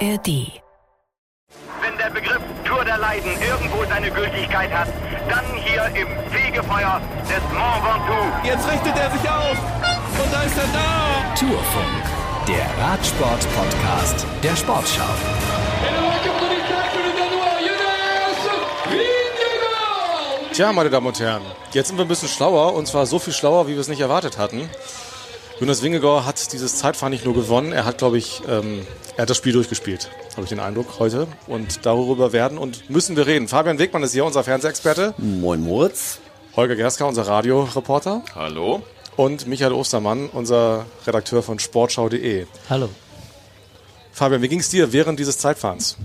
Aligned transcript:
ARD. 0.00 0.60
Wenn 1.80 1.96
der 1.98 2.10
Begriff 2.10 2.42
Tour 2.64 2.84
der 2.84 2.98
Leiden 2.98 3.30
irgendwo 3.40 3.82
seine 3.88 4.10
Gültigkeit 4.10 4.70
hat, 4.70 4.88
dann 5.28 5.44
hier 5.54 5.86
im 5.86 6.08
Fegefeuer 6.30 7.00
des 7.22 7.42
Mont 7.54 7.82
Ventoux. 7.82 8.46
Jetzt 8.46 8.70
richtet 8.70 8.94
er 8.94 9.10
sich 9.10 9.30
auf 9.30 9.58
und 10.22 10.32
da 10.32 10.42
ist 10.42 10.58
er 10.58 10.68
da. 10.74 11.34
Tourfunk, 11.34 12.02
der 12.46 12.84
Radsport-Podcast 12.84 14.26
der 14.42 14.56
Sportschau. 14.56 15.04
Tja, 20.52 20.72
meine 20.72 20.90
Damen 20.90 21.06
und 21.06 21.20
Herren, 21.20 21.42
jetzt 21.72 21.88
sind 21.88 21.96
wir 21.96 22.04
ein 22.04 22.08
bisschen 22.08 22.28
schlauer 22.28 22.74
und 22.74 22.86
zwar 22.86 23.06
so 23.06 23.18
viel 23.18 23.32
schlauer, 23.32 23.66
wie 23.66 23.72
wir 23.72 23.80
es 23.80 23.88
nicht 23.88 24.00
erwartet 24.00 24.36
hatten. 24.36 24.68
Jonas 25.58 25.82
Wingegor 25.82 26.26
hat 26.26 26.52
dieses 26.52 26.76
Zeitfahren 26.76 27.10
nicht 27.10 27.24
nur 27.24 27.32
gewonnen, 27.32 27.72
er 27.72 27.86
hat, 27.86 27.96
glaube 27.96 28.18
ich, 28.18 28.42
ähm, 28.46 28.86
er 29.16 29.22
hat 29.22 29.30
das 29.30 29.38
Spiel 29.38 29.54
durchgespielt, 29.54 30.10
habe 30.32 30.42
ich 30.42 30.50
den 30.50 30.60
Eindruck 30.60 30.98
heute. 30.98 31.26
Und 31.46 31.86
darüber 31.86 32.34
werden 32.34 32.58
und 32.58 32.90
müssen 32.90 33.16
wir 33.16 33.26
reden. 33.26 33.48
Fabian 33.48 33.78
Wegmann 33.78 34.02
ist 34.02 34.12
hier, 34.12 34.26
unser 34.26 34.44
Fernsehexperte. 34.44 35.14
Moin 35.16 35.62
Moritz. 35.62 36.18
Holger 36.56 36.76
Gerska, 36.76 37.06
unser 37.06 37.26
Radioreporter. 37.26 38.22
Hallo. 38.34 38.82
Und 39.16 39.46
Michael 39.46 39.72
Ostermann, 39.72 40.28
unser 40.28 40.84
Redakteur 41.06 41.42
von 41.42 41.58
Sportschau.de. 41.58 42.44
Hallo. 42.68 42.90
Fabian, 44.12 44.42
wie 44.42 44.48
ging 44.48 44.60
es 44.60 44.68
dir 44.68 44.92
während 44.92 45.18
dieses 45.18 45.38
Zeitfahrens? 45.38 45.96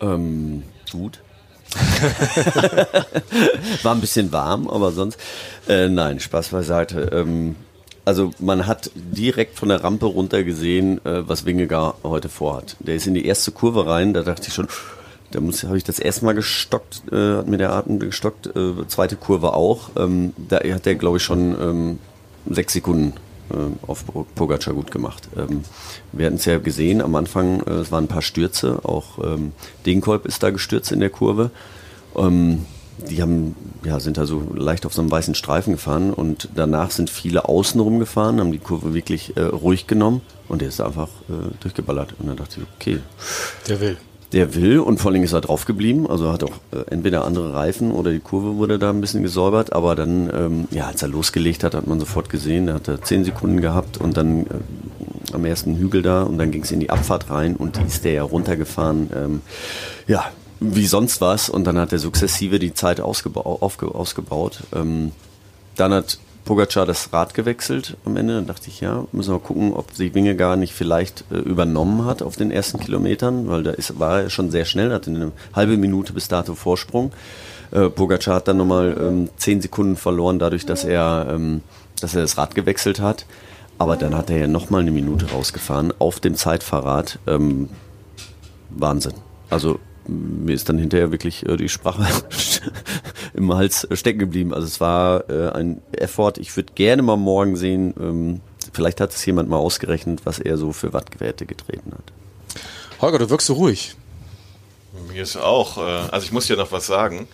Ähm, 0.00 0.64
gut. 0.90 1.20
War 3.84 3.94
ein 3.94 4.00
bisschen 4.00 4.32
warm, 4.32 4.68
aber 4.68 4.90
sonst. 4.90 5.20
Äh, 5.68 5.88
nein, 5.88 6.18
Spaß 6.18 6.48
beiseite. 6.48 7.10
Ähm, 7.12 7.54
also 8.04 8.30
man 8.38 8.66
hat 8.66 8.90
direkt 8.94 9.58
von 9.58 9.68
der 9.68 9.82
Rampe 9.82 10.06
runter 10.06 10.44
gesehen, 10.44 11.04
äh, 11.04 11.26
was 11.26 11.44
Wingegar 11.44 11.96
heute 12.02 12.28
vorhat. 12.28 12.76
Der 12.80 12.96
ist 12.96 13.06
in 13.06 13.14
die 13.14 13.26
erste 13.26 13.52
Kurve 13.52 13.86
rein, 13.86 14.14
da 14.14 14.22
dachte 14.22 14.48
ich 14.48 14.54
schon, 14.54 14.68
da 15.30 15.40
muss 15.40 15.64
habe 15.64 15.76
ich 15.76 15.84
das 15.84 15.98
erste 15.98 16.24
Mal 16.24 16.34
gestockt, 16.34 17.02
äh, 17.10 17.38
hat 17.38 17.48
mir 17.48 17.58
der 17.58 17.72
Atem 17.72 17.98
gestockt, 17.98 18.46
äh, 18.54 18.86
zweite 18.88 19.16
Kurve 19.16 19.54
auch. 19.54 19.90
Ähm, 19.96 20.32
da 20.36 20.58
hat 20.58 20.86
er, 20.86 20.94
glaube 20.94 21.16
ich, 21.16 21.22
schon 21.22 21.56
ähm, 21.60 21.98
sechs 22.48 22.74
Sekunden 22.74 23.14
äh, 23.50 23.86
auf 23.86 24.04
Pogacar 24.34 24.74
gut 24.74 24.90
gemacht. 24.90 25.28
Ähm, 25.36 25.62
wir 26.12 26.26
hatten 26.26 26.36
es 26.36 26.44
ja 26.44 26.58
gesehen 26.58 27.00
am 27.00 27.14
Anfang, 27.14 27.60
äh, 27.60 27.70
es 27.72 27.90
waren 27.90 28.04
ein 28.04 28.08
paar 28.08 28.22
Stürze, 28.22 28.80
auch 28.84 29.18
ähm, 29.24 29.52
Degenkolb 29.86 30.26
ist 30.26 30.42
da 30.42 30.50
gestürzt 30.50 30.92
in 30.92 31.00
der 31.00 31.10
Kurve. 31.10 31.50
Ähm, 32.16 32.66
die 32.98 33.20
haben, 33.20 33.56
ja, 33.84 34.00
sind 34.00 34.16
da 34.16 34.26
so 34.26 34.42
leicht 34.54 34.86
auf 34.86 34.94
so 34.94 35.02
einem 35.02 35.10
weißen 35.10 35.34
Streifen 35.34 35.72
gefahren 35.72 36.12
und 36.12 36.48
danach 36.54 36.90
sind 36.90 37.10
viele 37.10 37.48
außenrum 37.48 37.98
gefahren, 37.98 38.40
haben 38.40 38.52
die 38.52 38.58
Kurve 38.58 38.94
wirklich 38.94 39.36
äh, 39.36 39.42
ruhig 39.42 39.86
genommen 39.86 40.20
und 40.48 40.60
der 40.60 40.68
ist 40.68 40.80
einfach 40.80 41.08
äh, 41.28 41.54
durchgeballert. 41.60 42.14
Und 42.18 42.28
dann 42.28 42.36
dachte 42.36 42.60
ich, 42.60 42.66
okay. 42.76 43.00
Der 43.68 43.80
will. 43.80 43.96
Der 44.32 44.54
will 44.54 44.80
und 44.80 44.98
vor 44.98 45.12
allem 45.12 45.22
ist 45.22 45.32
er 45.32 45.40
drauf 45.40 45.64
geblieben, 45.64 46.10
also 46.10 46.32
hat 46.32 46.42
auch 46.42 46.56
äh, 46.72 46.90
entweder 46.90 47.24
andere 47.24 47.52
Reifen 47.52 47.92
oder 47.92 48.10
die 48.10 48.20
Kurve 48.20 48.56
wurde 48.56 48.78
da 48.78 48.90
ein 48.90 49.00
bisschen 49.00 49.22
gesäubert, 49.22 49.72
aber 49.72 49.94
dann, 49.94 50.30
ähm, 50.34 50.68
ja, 50.70 50.86
als 50.86 51.02
er 51.02 51.08
losgelegt 51.08 51.62
hat, 51.62 51.74
hat 51.74 51.86
man 51.86 52.00
sofort 52.00 52.30
gesehen, 52.30 52.68
er 52.68 52.74
hatte 52.74 53.00
zehn 53.00 53.24
Sekunden 53.24 53.60
gehabt 53.60 53.98
und 53.98 54.16
dann 54.16 54.46
äh, 54.46 54.48
am 55.32 55.44
ersten 55.44 55.76
Hügel 55.76 56.02
da 56.02 56.22
und 56.22 56.38
dann 56.38 56.50
ging 56.50 56.62
es 56.62 56.72
in 56.72 56.80
die 56.80 56.90
Abfahrt 56.90 57.30
rein 57.30 57.54
und 57.56 57.76
die 57.76 57.84
ist 57.84 58.04
der 58.04 58.12
ja 58.12 58.22
runtergefahren. 58.22 59.10
Ähm, 59.14 59.40
ja, 60.06 60.24
wie 60.72 60.86
sonst 60.86 61.20
was 61.20 61.48
und 61.48 61.64
dann 61.64 61.78
hat 61.78 61.92
er 61.92 61.98
sukzessive 61.98 62.58
die 62.58 62.74
Zeit 62.74 63.00
ausgebau 63.00 63.58
aufge 63.60 63.94
ausgebaut. 63.94 64.60
Ähm, 64.74 65.12
dann 65.76 65.92
hat 65.92 66.18
Pogacar 66.44 66.86
das 66.86 67.12
Rad 67.12 67.34
gewechselt 67.34 67.96
am 68.04 68.16
Ende. 68.16 68.34
Dann 68.34 68.46
dachte 68.46 68.68
ich, 68.68 68.80
ja, 68.80 69.04
müssen 69.12 69.32
wir 69.32 69.38
gucken, 69.38 69.72
ob 69.72 69.92
sich 69.92 70.14
Winge 70.14 70.36
gar 70.36 70.56
nicht 70.56 70.74
vielleicht 70.74 71.24
äh, 71.30 71.36
übernommen 71.36 72.04
hat 72.04 72.22
auf 72.22 72.36
den 72.36 72.50
ersten 72.50 72.78
Kilometern, 72.78 73.48
weil 73.48 73.62
da 73.62 73.70
ist, 73.70 73.98
war 73.98 74.22
er 74.22 74.30
schon 74.30 74.50
sehr 74.50 74.64
schnell, 74.64 74.92
hatte 74.92 75.10
eine 75.10 75.32
halbe 75.54 75.76
Minute 75.76 76.12
bis 76.12 76.28
dato 76.28 76.54
Vorsprung. 76.54 77.12
Äh, 77.70 77.88
Pogacar 77.88 78.36
hat 78.36 78.48
dann 78.48 78.58
nochmal 78.58 78.96
ähm, 79.00 79.30
zehn 79.36 79.60
Sekunden 79.60 79.96
verloren, 79.96 80.38
dadurch, 80.38 80.66
dass 80.66 80.84
er, 80.84 81.28
ähm, 81.30 81.62
dass 82.00 82.14
er 82.14 82.22
das 82.22 82.36
Rad 82.36 82.54
gewechselt 82.54 83.00
hat. 83.00 83.26
Aber 83.78 83.96
dann 83.96 84.14
hat 84.16 84.30
er 84.30 84.38
ja 84.38 84.46
nochmal 84.46 84.82
eine 84.82 84.92
Minute 84.92 85.30
rausgefahren 85.30 85.92
auf 85.98 86.20
dem 86.20 86.36
Zeitfahrrad. 86.36 87.18
Ähm, 87.26 87.68
Wahnsinn. 88.70 89.14
Also 89.50 89.80
mir 90.06 90.54
ist 90.54 90.68
dann 90.68 90.78
hinterher 90.78 91.10
wirklich 91.10 91.46
äh, 91.46 91.56
die 91.56 91.68
Sprache 91.68 92.06
im 93.34 93.52
Hals 93.54 93.86
stecken 93.92 94.18
geblieben. 94.18 94.54
Also 94.54 94.66
es 94.66 94.80
war 94.80 95.28
äh, 95.30 95.50
ein 95.50 95.82
Effort. 95.92 96.34
Ich 96.38 96.54
würde 96.56 96.72
gerne 96.74 97.02
mal 97.02 97.16
morgen 97.16 97.56
sehen, 97.56 97.94
ähm, 97.98 98.40
vielleicht 98.72 99.00
hat 99.00 99.12
es 99.12 99.24
jemand 99.24 99.48
mal 99.48 99.56
ausgerechnet, 99.56 100.20
was 100.24 100.38
er 100.38 100.56
so 100.56 100.72
für 100.72 100.92
Wattgeräte 100.92 101.46
getreten 101.46 101.92
hat. 101.92 102.12
Holger, 103.00 103.18
du 103.18 103.30
wirkst 103.30 103.46
so 103.46 103.54
ruhig. 103.54 103.96
Mir 105.12 105.22
ist 105.22 105.36
auch, 105.36 105.78
äh, 105.78 105.80
also 106.10 106.24
ich 106.24 106.32
muss 106.32 106.46
dir 106.46 106.56
noch 106.56 106.72
was 106.72 106.86
sagen. 106.86 107.28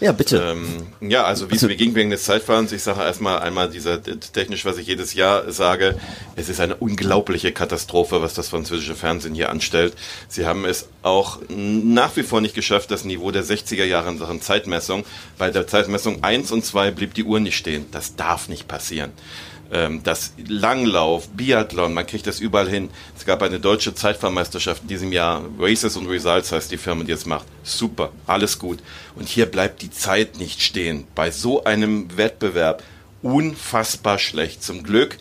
Ja, 0.00 0.12
bitte. 0.12 0.38
Ähm, 0.38 0.86
ja, 1.00 1.24
also 1.24 1.50
wie 1.50 1.56
es 1.56 1.62
mir 1.62 1.74
ging 1.74 1.94
wegen 1.96 2.10
des 2.10 2.22
Zeitfahrens, 2.22 2.70
ich 2.70 2.82
sage 2.82 3.00
erstmal 3.00 3.40
einmal 3.40 3.68
dieser 3.68 4.00
technisch, 4.00 4.64
was 4.64 4.78
ich 4.78 4.86
jedes 4.86 5.14
Jahr 5.14 5.50
sage, 5.50 5.98
es 6.36 6.48
ist 6.48 6.60
eine 6.60 6.76
unglaubliche 6.76 7.50
Katastrophe, 7.50 8.22
was 8.22 8.34
das 8.34 8.48
französische 8.48 8.94
Fernsehen 8.94 9.34
hier 9.34 9.50
anstellt. 9.50 9.94
Sie 10.28 10.46
haben 10.46 10.64
es 10.64 10.88
auch 11.08 11.40
nach 11.48 12.16
wie 12.16 12.22
vor 12.22 12.40
nicht 12.40 12.54
geschafft, 12.54 12.90
das 12.90 13.04
Niveau 13.04 13.30
der 13.30 13.44
60er 13.44 13.84
Jahre 13.84 14.10
in 14.10 14.18
Sachen 14.18 14.40
Zeitmessung. 14.40 15.04
Bei 15.36 15.50
der 15.50 15.66
Zeitmessung 15.66 16.22
1 16.22 16.52
und 16.52 16.64
2 16.64 16.90
blieb 16.92 17.14
die 17.14 17.24
Uhr 17.24 17.40
nicht 17.40 17.56
stehen. 17.56 17.86
Das 17.90 18.16
darf 18.16 18.48
nicht 18.48 18.68
passieren 18.68 19.12
ähm, 19.70 20.02
das 20.02 20.32
Langlauf, 20.46 21.28
Biathlon, 21.28 21.94
man 21.94 22.06
kriegt 22.06 22.26
das 22.26 22.40
überall 22.40 22.68
hin. 22.68 22.90
Es 23.16 23.24
gab 23.24 23.42
eine 23.42 23.60
deutsche 23.60 23.94
Zeitfahrmeisterschaft 23.94 24.82
in 24.82 24.88
diesem 24.88 25.12
Jahr. 25.12 25.44
Races 25.58 25.96
and 25.96 26.08
Results 26.08 26.52
heißt 26.52 26.70
die 26.70 26.78
Firma, 26.78 27.04
die 27.04 27.12
es 27.12 27.26
macht. 27.26 27.46
Super, 27.62 28.10
alles 28.26 28.58
gut. 28.58 28.78
Und 29.14 29.28
hier 29.28 29.46
bleibt 29.46 29.82
die 29.82 29.90
Zeit 29.90 30.38
nicht 30.38 30.62
stehen. 30.62 31.06
Bei 31.14 31.30
so 31.30 31.64
einem 31.64 32.16
Wettbewerb 32.16 32.82
unfassbar 33.22 34.18
schlecht. 34.18 34.62
Zum 34.62 34.82
Glück 34.82 35.18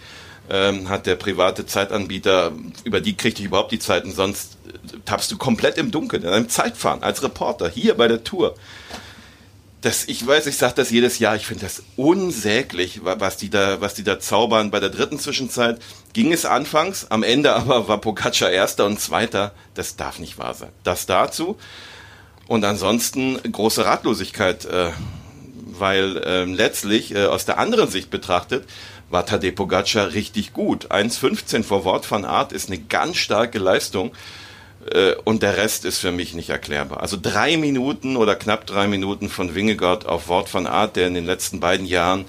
ähm, 0.49 0.89
hat 0.89 1.05
der 1.05 1.15
private 1.15 1.65
Zeitanbieter, 1.65 2.51
über 2.83 3.01
die 3.01 3.15
kriegt 3.15 3.39
ich 3.39 3.45
überhaupt 3.45 3.71
die 3.71 3.79
Zeiten, 3.79 4.11
sonst 4.11 4.57
tappst 5.05 5.31
du 5.31 5.37
komplett 5.37 5.77
im 5.77 5.91
Dunkeln 5.91 6.23
in 6.23 6.29
einem 6.29 6.49
Zeitfahren 6.49 7.03
als 7.03 7.23
Reporter 7.23 7.69
hier 7.69 7.95
bei 7.95 8.07
der 8.07 8.23
Tour 8.23 8.55
das, 9.81 10.05
ich 10.07 10.25
weiß, 10.25 10.47
ich 10.47 10.57
sage 10.57 10.73
das 10.75 10.89
jedes 10.89 11.19
Jahr, 11.19 11.35
ich 11.35 11.45
finde 11.45 11.63
das 11.63 11.83
unsäglich, 11.95 13.01
was 13.03 13.37
die, 13.37 13.49
da, 13.49 13.79
was 13.79 13.93
die 13.93 14.03
da 14.03 14.19
zaubern. 14.19 14.71
Bei 14.71 14.79
der 14.79 14.89
dritten 14.89 15.19
Zwischenzeit 15.19 15.79
ging 16.13 16.33
es 16.33 16.45
anfangs, 16.45 17.07
am 17.09 17.23
Ende 17.23 17.53
aber 17.53 17.87
war 17.87 17.99
Pocaccia 17.99 18.49
erster 18.49 18.85
und 18.85 18.99
zweiter. 18.99 19.53
Das 19.75 19.95
darf 19.95 20.19
nicht 20.19 20.37
wahr 20.37 20.55
sein. 20.55 20.71
Das 20.83 21.05
dazu. 21.05 21.57
Und 22.47 22.65
ansonsten 22.65 23.39
große 23.51 23.85
Ratlosigkeit, 23.85 24.65
äh, 24.65 24.91
weil 25.79 26.17
äh, 26.17 26.43
letztlich 26.45 27.13
äh, 27.13 27.25
aus 27.25 27.45
der 27.45 27.57
anderen 27.57 27.89
Sicht 27.89 28.09
betrachtet, 28.09 28.65
war 29.09 29.25
Tadej 29.25 29.51
Pogacar 29.51 30.13
richtig 30.13 30.53
gut. 30.53 30.91
1,15 30.91 31.63
vor 31.63 31.85
Wort 31.85 32.05
von 32.05 32.25
Art 32.25 32.51
ist 32.51 32.69
eine 32.69 32.79
ganz 32.79 33.17
starke 33.17 33.59
Leistung. 33.59 34.11
Äh, 34.91 35.15
und 35.23 35.43
der 35.43 35.57
Rest 35.57 35.85
ist 35.85 35.99
für 35.99 36.11
mich 36.11 36.33
nicht 36.33 36.49
erklärbar. 36.49 37.01
Also 37.01 37.17
drei 37.21 37.57
Minuten 37.57 38.15
oder 38.17 38.35
knapp 38.35 38.65
drei 38.65 38.87
Minuten 38.87 39.29
von 39.29 39.55
Wingegard 39.55 40.05
auf 40.05 40.27
Wort 40.27 40.49
von 40.49 40.67
Art, 40.67 40.95
der 40.95 41.07
in 41.07 41.13
den 41.13 41.25
letzten 41.25 41.59
beiden 41.59 41.85
Jahren 41.85 42.25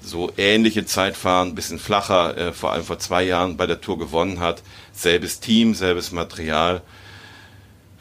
so 0.00 0.32
ähnliche 0.36 0.84
Zeitfahren, 0.84 1.54
bisschen 1.54 1.78
flacher, 1.78 2.36
äh, 2.36 2.52
vor 2.52 2.72
allem 2.72 2.84
vor 2.84 2.98
zwei 2.98 3.22
Jahren 3.22 3.56
bei 3.56 3.66
der 3.66 3.80
Tour 3.80 3.98
gewonnen 3.98 4.40
hat. 4.40 4.62
Selbes 4.92 5.40
Team, 5.40 5.74
selbes 5.74 6.12
Material. 6.12 6.82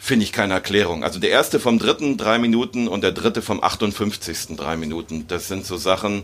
Finde 0.03 0.23
ich 0.23 0.31
keine 0.31 0.55
Erklärung. 0.55 1.03
Also 1.03 1.19
der 1.19 1.29
erste 1.29 1.59
vom 1.59 1.77
dritten 1.77 2.17
drei 2.17 2.39
Minuten 2.39 2.87
und 2.87 3.03
der 3.03 3.11
dritte 3.11 3.43
vom 3.43 3.63
58. 3.63 4.57
drei 4.57 4.75
Minuten. 4.75 5.25
Das 5.27 5.47
sind 5.47 5.63
so 5.63 5.77
Sachen, 5.77 6.23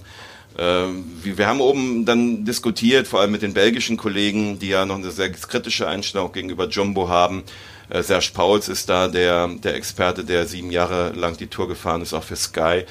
äh, 0.58 0.86
wir 1.22 1.46
haben 1.46 1.62
oben 1.62 2.04
dann 2.04 2.44
diskutiert, 2.44 3.08
vor 3.08 3.22
allem 3.22 3.32
mit 3.32 3.44
den 3.44 3.54
belgischen 3.54 3.96
Kollegen, 3.96 4.58
die 4.58 4.70
ja 4.70 4.88
noch 4.88 4.96
eine 4.96 5.12
sehr 5.12 5.32
kritische 5.32 5.88
Einstellung 5.88 6.32
gegenüber 6.32 6.68
Jumbo 6.68 7.08
haben. 7.08 7.44
Äh, 7.90 8.02
Serge 8.02 8.32
Pauls 8.34 8.68
ist 8.68 8.90
da 8.90 9.10
der, 9.10 9.48
der 9.48 9.76
Experte, 9.76 10.26
der 10.26 10.48
sieben 10.48 10.72
Jahre 10.72 11.12
lang 11.12 11.38
die 11.38 11.46
Tour 11.46 11.68
gefahren 11.68 12.02
ist, 12.02 12.16
auch 12.16 12.24
für 12.24 12.36
Sky. 12.36 12.84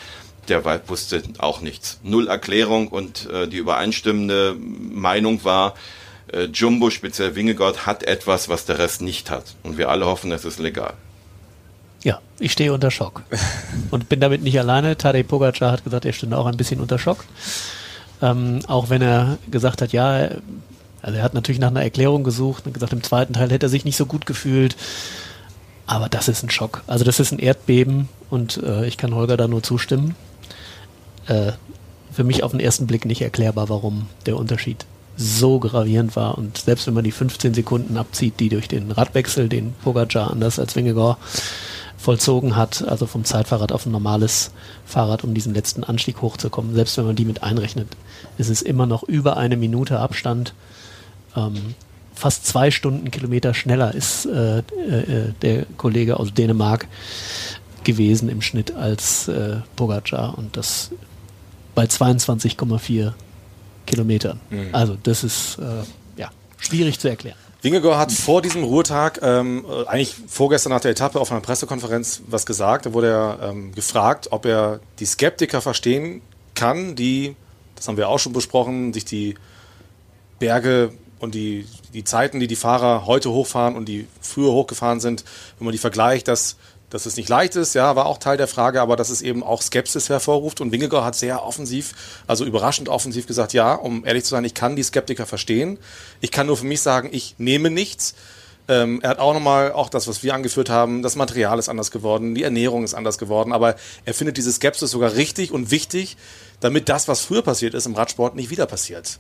Der 0.47 0.65
wusste 0.89 1.21
auch 1.39 1.63
nichts. 1.63 1.99
Null 2.05 2.29
Erklärung 2.29 2.87
und 2.87 3.29
äh, 3.29 3.49
die 3.49 3.57
übereinstimmende 3.57 4.55
Meinung 4.57 5.43
war, 5.43 5.75
äh, 6.33 6.45
Jumbo, 6.45 6.91
speziell 6.91 7.35
Wingegott, 7.35 7.87
hat 7.87 8.03
etwas, 8.03 8.49
was 8.49 8.65
der 8.65 8.79
Rest 8.79 9.03
nicht 9.03 9.31
hat. 9.31 9.55
Und 9.63 9.79
wir 9.79 9.89
alle 9.89 10.07
hoffen, 10.07 10.33
es 10.33 10.45
ist 10.45 10.59
legal. 10.59 10.95
Ja, 12.03 12.21
ich 12.39 12.53
stehe 12.53 12.73
unter 12.73 12.91
Schock. 12.91 13.23
Und 13.91 14.09
bin 14.09 14.21
damit 14.21 14.43
nicht 14.43 14.59
alleine. 14.59 14.97
Tadej 14.97 15.25
Pogacar 15.25 15.73
hat 15.73 15.85
gesagt, 15.85 16.05
er 16.05 16.13
stünde 16.13 16.39
auch 16.39 16.47
ein 16.47 16.57
bisschen 16.57 16.81
unter 16.81 16.99
Schock. 16.99 17.25
Ähm, 18.23 18.61
auch 18.67 18.91
wenn 18.91 19.03
er 19.03 19.39
gesagt 19.51 19.83
hat, 19.83 19.93
ja, 19.93 20.29
also 21.03 21.19
er 21.19 21.23
hat 21.23 21.35
natürlich 21.35 21.61
nach 21.61 21.69
einer 21.69 21.83
Erklärung 21.83 22.25
gesucht 22.25 22.67
und 22.67 22.73
gesagt, 22.73 22.93
im 22.93 23.03
zweiten 23.03 23.35
Teil 23.35 23.51
hätte 23.51 23.67
er 23.67 23.71
sich 23.71 23.85
nicht 23.85 23.97
so 23.97 24.07
gut 24.07 24.27
gefühlt. 24.27 24.77
Aber 25.87 26.09
das 26.09 26.29
ist 26.29 26.43
ein 26.43 26.51
Schock. 26.51 26.83
Also 26.87 27.05
das 27.05 27.21
ist 27.21 27.33
ein 27.33 27.39
Erdbeben 27.39 28.09
und 28.31 28.63
äh, 28.63 28.87
ich 28.87 28.97
kann 28.97 29.15
Holger 29.15 29.37
da 29.37 29.47
nur 29.47 29.63
zustimmen. 29.63 30.17
Äh, 31.27 31.53
für 32.13 32.25
mich 32.25 32.43
auf 32.43 32.51
den 32.51 32.61
ersten 32.61 32.87
Blick 32.87 33.05
nicht 33.05 33.23
erklärbar, 33.23 33.69
warum 33.69 34.09
der 34.25 34.37
Unterschied 34.37 34.87
so 35.17 35.59
gravierend 35.59 36.17
war. 36.17 36.39
Und 36.39 36.59
selbst 36.59 36.87
wenn 36.87 36.95
man 36.95 37.05
die 37.05 37.13
15 37.13 37.55
Sekunden 37.55 37.97
abzieht, 37.97 38.39
die 38.41 38.49
durch 38.49 38.69
den 38.69 38.91
Radwechsel, 38.91 39.49
den 39.49 39.73
Pogacar 39.83 40.31
anders 40.31 40.59
als 40.59 40.77
Wingegor 40.77 41.19
vollzogen 41.97 42.57
hat, 42.57 42.87
also 42.87 43.07
vom 43.07 43.25
Zeitfahrrad 43.25 43.73
auf 43.73 43.87
ein 43.87 43.93
normales 43.93 44.51
Fahrrad, 44.85 45.25
um 45.25 45.35
diesen 45.35 45.55
letzten 45.55 45.83
Anstieg 45.83 46.23
hochzukommen, 46.23 46.75
selbst 46.75 46.97
wenn 46.99 47.07
man 47.07 47.17
die 47.17 47.25
mit 47.25 47.43
einrechnet, 47.43 47.89
ist 48.39 48.51
es 48.51 48.63
immer 48.63 48.87
noch 48.87 49.03
über 49.03 49.37
eine 49.37 49.57
Minute 49.57 49.99
Abstand. 49.99 50.55
Ähm, 51.35 51.75
fast 52.15 52.47
zwei 52.47 52.71
Stunden 52.71 53.11
Kilometer 53.11 53.55
schneller 53.55 53.95
ist 53.95 54.27
äh, 54.27 54.59
äh, 54.59 55.33
der 55.43 55.67
Kollege 55.77 56.21
aus 56.21 56.35
Dänemark 56.35 56.87
gewesen 57.85 58.29
im 58.29 58.43
Schnitt 58.43 58.75
als 58.75 59.29
äh, 59.29 59.59
Pogacar 59.77 60.37
und 60.37 60.57
das 60.57 60.91
bei 61.75 61.85
22,4 61.85 63.13
Kilometern. 63.87 64.41
Mhm. 64.51 64.69
Also 64.73 64.97
das 65.03 65.25
ist 65.25 65.59
äh, 65.59 66.21
ja, 66.21 66.31
schwierig 66.59 66.99
zu 66.99 67.09
erklären. 67.09 67.37
Wingegor 67.63 67.99
hat 67.99 68.13
vor 68.13 68.43
diesem 68.43 68.63
Ruhetag, 68.63 69.19
ähm, 69.23 69.65
eigentlich 69.87 70.15
vorgestern 70.29 70.71
nach 70.71 70.81
der 70.81 70.93
Etappe 70.93 71.19
auf 71.19 71.33
einer 71.33 71.41
Pressekonferenz 71.41 72.23
was 72.29 72.47
gesagt. 72.47 72.87
Da 72.87 72.93
wurde 72.93 73.09
er 73.09 73.51
ähm, 73.51 73.75
gefragt, 73.75 74.29
ob 74.31 74.47
er 74.47 74.81
die 74.99 75.07
Skeptiker 75.07 75.61
verstehen 75.61 76.21
kann, 76.55 76.95
die, 76.95 77.35
das 77.75 77.89
haben 77.89 77.97
wir 77.97 78.09
auch 78.09 78.19
schon 78.19 78.33
besprochen, 78.33 78.93
sich 78.93 79.05
die 79.05 79.35
Berge 80.39 80.93
und 81.19 81.35
die, 81.35 81.67
die 81.93 82.05
Zeiten, 82.05 82.41
die 82.41 82.47
die 82.47 82.57
Fahrer 82.57 83.07
heute 83.07 83.31
hochfahren 83.31 83.75
und 83.75 83.89
die 83.89 84.07
früher 84.21 84.53
hochgefahren 84.53 85.01
sind, 85.01 85.25
wenn 85.59 85.65
man 85.65 85.73
die 85.73 85.79
vergleicht, 85.79 86.29
dass 86.29 86.57
dass 86.91 87.07
es 87.07 87.17
nicht 87.17 87.29
leicht 87.29 87.57
ist, 87.57 87.75
ja, 87.75 87.97
war 87.97 88.07
auch 88.07 88.19
Teil 88.19 88.37
der 88.37 88.47
Frage, 88.47 88.81
aber 88.81 88.97
dass 88.97 89.11
es 89.11 89.23
eben 89.23 89.43
auch 89.43 89.61
Skepsis 89.61 90.09
hervorruft. 90.09 90.61
Und 90.61 90.73
Wingegor 90.73 91.05
hat 91.05 91.17
sehr 91.17 91.45
offensiv, 91.45 91.95
also 92.27 92.45
überraschend 92.45 92.89
offensiv 92.89 93.27
gesagt, 93.27 93.53
ja, 93.53 93.75
um 93.75 94.05
ehrlich 94.05 94.25
zu 94.25 94.31
sein, 94.31 94.45
ich 94.45 94.55
kann 94.55 94.77
die 94.77 94.83
Skeptiker 94.83 95.27
verstehen. 95.27 95.79
Ich 96.21 96.31
kann 96.31 96.47
nur 96.47 96.57
für 96.57 96.67
mich 96.67 96.81
sagen, 96.81 97.09
ich 97.11 97.35
nehme 97.39 97.71
nichts. 97.71 98.15
Ähm, 98.69 99.01
er 99.03 99.11
hat 99.11 99.19
auch 99.19 99.33
nochmal, 99.33 99.73
auch 99.73 99.89
das, 99.89 100.09
was 100.09 100.23
wir 100.23 100.35
angeführt 100.35 100.71
haben, 100.71 101.03
das 101.03 101.17
Material 101.17 101.59
ist 101.59 101.69
anders 101.69 101.91
geworden, 101.91 102.35
die 102.35 102.43
Ernährung 102.43 102.83
ist 102.83 102.95
anders 102.95 103.17
geworden, 103.17 103.53
aber 103.53 103.77
er 104.05 104.15
findet 104.15 104.37
diese 104.37 104.53
Skepsis 104.53 104.91
sogar 104.91 105.15
richtig 105.15 105.53
und 105.53 105.71
wichtig, 105.71 106.17
damit 106.59 106.89
das, 106.89 107.07
was 107.07 107.21
früher 107.21 107.43
passiert 107.43 107.75
ist 107.75 107.87
im 107.87 107.95
Radsport, 107.95 108.35
nicht 108.35 108.51
wieder 108.51 108.67
passiert. 108.67 109.19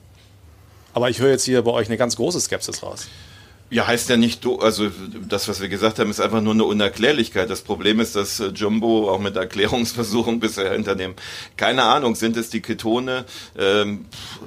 Aber 0.94 1.10
ich 1.10 1.20
höre 1.20 1.30
jetzt 1.30 1.44
hier 1.44 1.62
bei 1.62 1.70
euch 1.70 1.86
eine 1.86 1.96
ganz 1.96 2.16
große 2.16 2.40
Skepsis 2.40 2.82
raus. 2.82 3.06
Ja, 3.68 3.84
heißt 3.84 4.08
ja 4.10 4.16
nicht, 4.16 4.46
also 4.60 4.90
das, 5.28 5.48
was 5.48 5.60
wir 5.60 5.68
gesagt 5.68 5.98
haben, 5.98 6.08
ist 6.08 6.20
einfach 6.20 6.40
nur 6.40 6.54
eine 6.54 6.62
Unerklärlichkeit. 6.62 7.50
Das 7.50 7.62
Problem 7.62 7.98
ist, 7.98 8.14
dass 8.14 8.38
äh, 8.38 8.46
Jumbo 8.54 9.10
auch 9.10 9.18
mit 9.18 9.34
Erklärungsversuchen 9.34 10.38
bisher 10.40 10.72
hinternehmen. 10.72 11.16
Keine 11.56 11.82
Ahnung, 11.82 12.14
sind 12.14 12.36
es 12.36 12.48
die 12.48 12.60
Ketone, 12.60 13.24
ähm, 13.58 14.04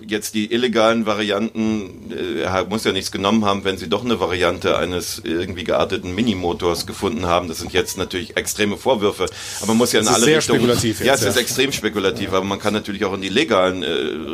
jetzt 0.07 0.35
die 0.35 0.53
illegalen 0.53 1.05
Varianten, 1.05 2.13
äh, 2.13 2.43
er 2.43 2.63
muss 2.65 2.85
ja 2.85 2.93
nichts 2.93 3.11
genommen 3.11 3.43
haben, 3.43 3.65
wenn 3.65 3.77
sie 3.77 3.89
doch 3.89 4.05
eine 4.05 4.21
Variante 4.21 4.77
eines 4.77 5.21
irgendwie 5.25 5.65
gearteten 5.65 6.15
Minimotors 6.15 6.87
gefunden 6.87 7.25
haben. 7.25 7.49
Das 7.49 7.59
sind 7.59 7.73
jetzt 7.73 7.97
natürlich 7.97 8.37
extreme 8.37 8.77
Vorwürfe, 8.77 9.25
aber 9.57 9.67
man 9.67 9.77
muss 9.77 9.91
ja 9.91 9.99
in 9.99 10.07
alle 10.07 10.23
sehr 10.23 10.37
Richtungen... 10.37 10.61
Spekulativ 10.61 10.99
jetzt, 10.99 11.07
ja, 11.07 11.13
es 11.15 11.23
ist 11.23 11.35
extrem 11.35 11.73
spekulativ, 11.73 12.29
aber 12.29 12.45
man 12.45 12.59
kann 12.59 12.73
natürlich 12.73 13.03
auch 13.03 13.13
in 13.13 13.21
die 13.21 13.27
legalen 13.27 13.83
äh, 13.83 13.89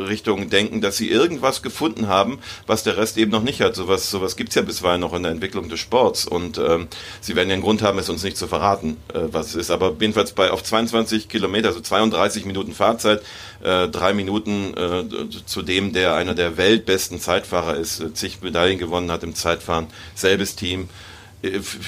Richtungen 0.06 0.48
denken, 0.48 0.80
dass 0.80 0.96
sie 0.96 1.10
irgendwas 1.10 1.62
gefunden 1.62 2.06
haben, 2.06 2.38
was 2.68 2.84
der 2.84 2.96
Rest 2.96 3.18
eben 3.18 3.32
noch 3.32 3.42
nicht 3.42 3.60
hat. 3.60 3.74
Sowas, 3.74 4.08
sowas 4.12 4.36
gibt's 4.36 4.54
ja 4.54 4.62
bis 4.76 4.82
bisweilen 4.82 5.00
noch 5.00 5.14
in 5.14 5.22
der 5.22 5.32
Entwicklung 5.32 5.70
des 5.70 5.80
Sports 5.80 6.26
und 6.26 6.58
ähm, 6.58 6.88
sie 7.22 7.34
werden 7.34 7.48
ja 7.48 7.54
einen 7.54 7.62
Grund 7.62 7.80
haben, 7.80 7.98
es 7.98 8.10
uns 8.10 8.22
nicht 8.22 8.36
zu 8.36 8.46
verraten, 8.46 8.98
äh, 9.14 9.20
was 9.32 9.48
es 9.48 9.54
ist. 9.54 9.70
Aber 9.70 9.96
jedenfalls 9.98 10.32
bei 10.32 10.50
auf 10.50 10.62
22 10.62 11.28
Kilometer, 11.28 11.68
also 11.68 11.80
32 11.80 12.44
Minuten 12.44 12.72
Fahrzeit, 12.72 13.22
äh, 13.62 13.88
drei 13.88 14.12
Minuten 14.12 14.74
äh, 14.76 15.04
zu 15.46 15.62
dem, 15.62 15.94
der 15.94 16.14
einer 16.14 16.34
der 16.34 16.58
weltbesten 16.58 17.20
Zeitfahrer 17.20 17.76
ist, 17.76 18.00
äh, 18.00 18.12
zig 18.12 18.42
Medaillen 18.42 18.78
gewonnen 18.78 19.10
hat 19.10 19.22
im 19.22 19.34
Zeitfahren, 19.34 19.86
selbes 20.14 20.56
Team 20.56 20.90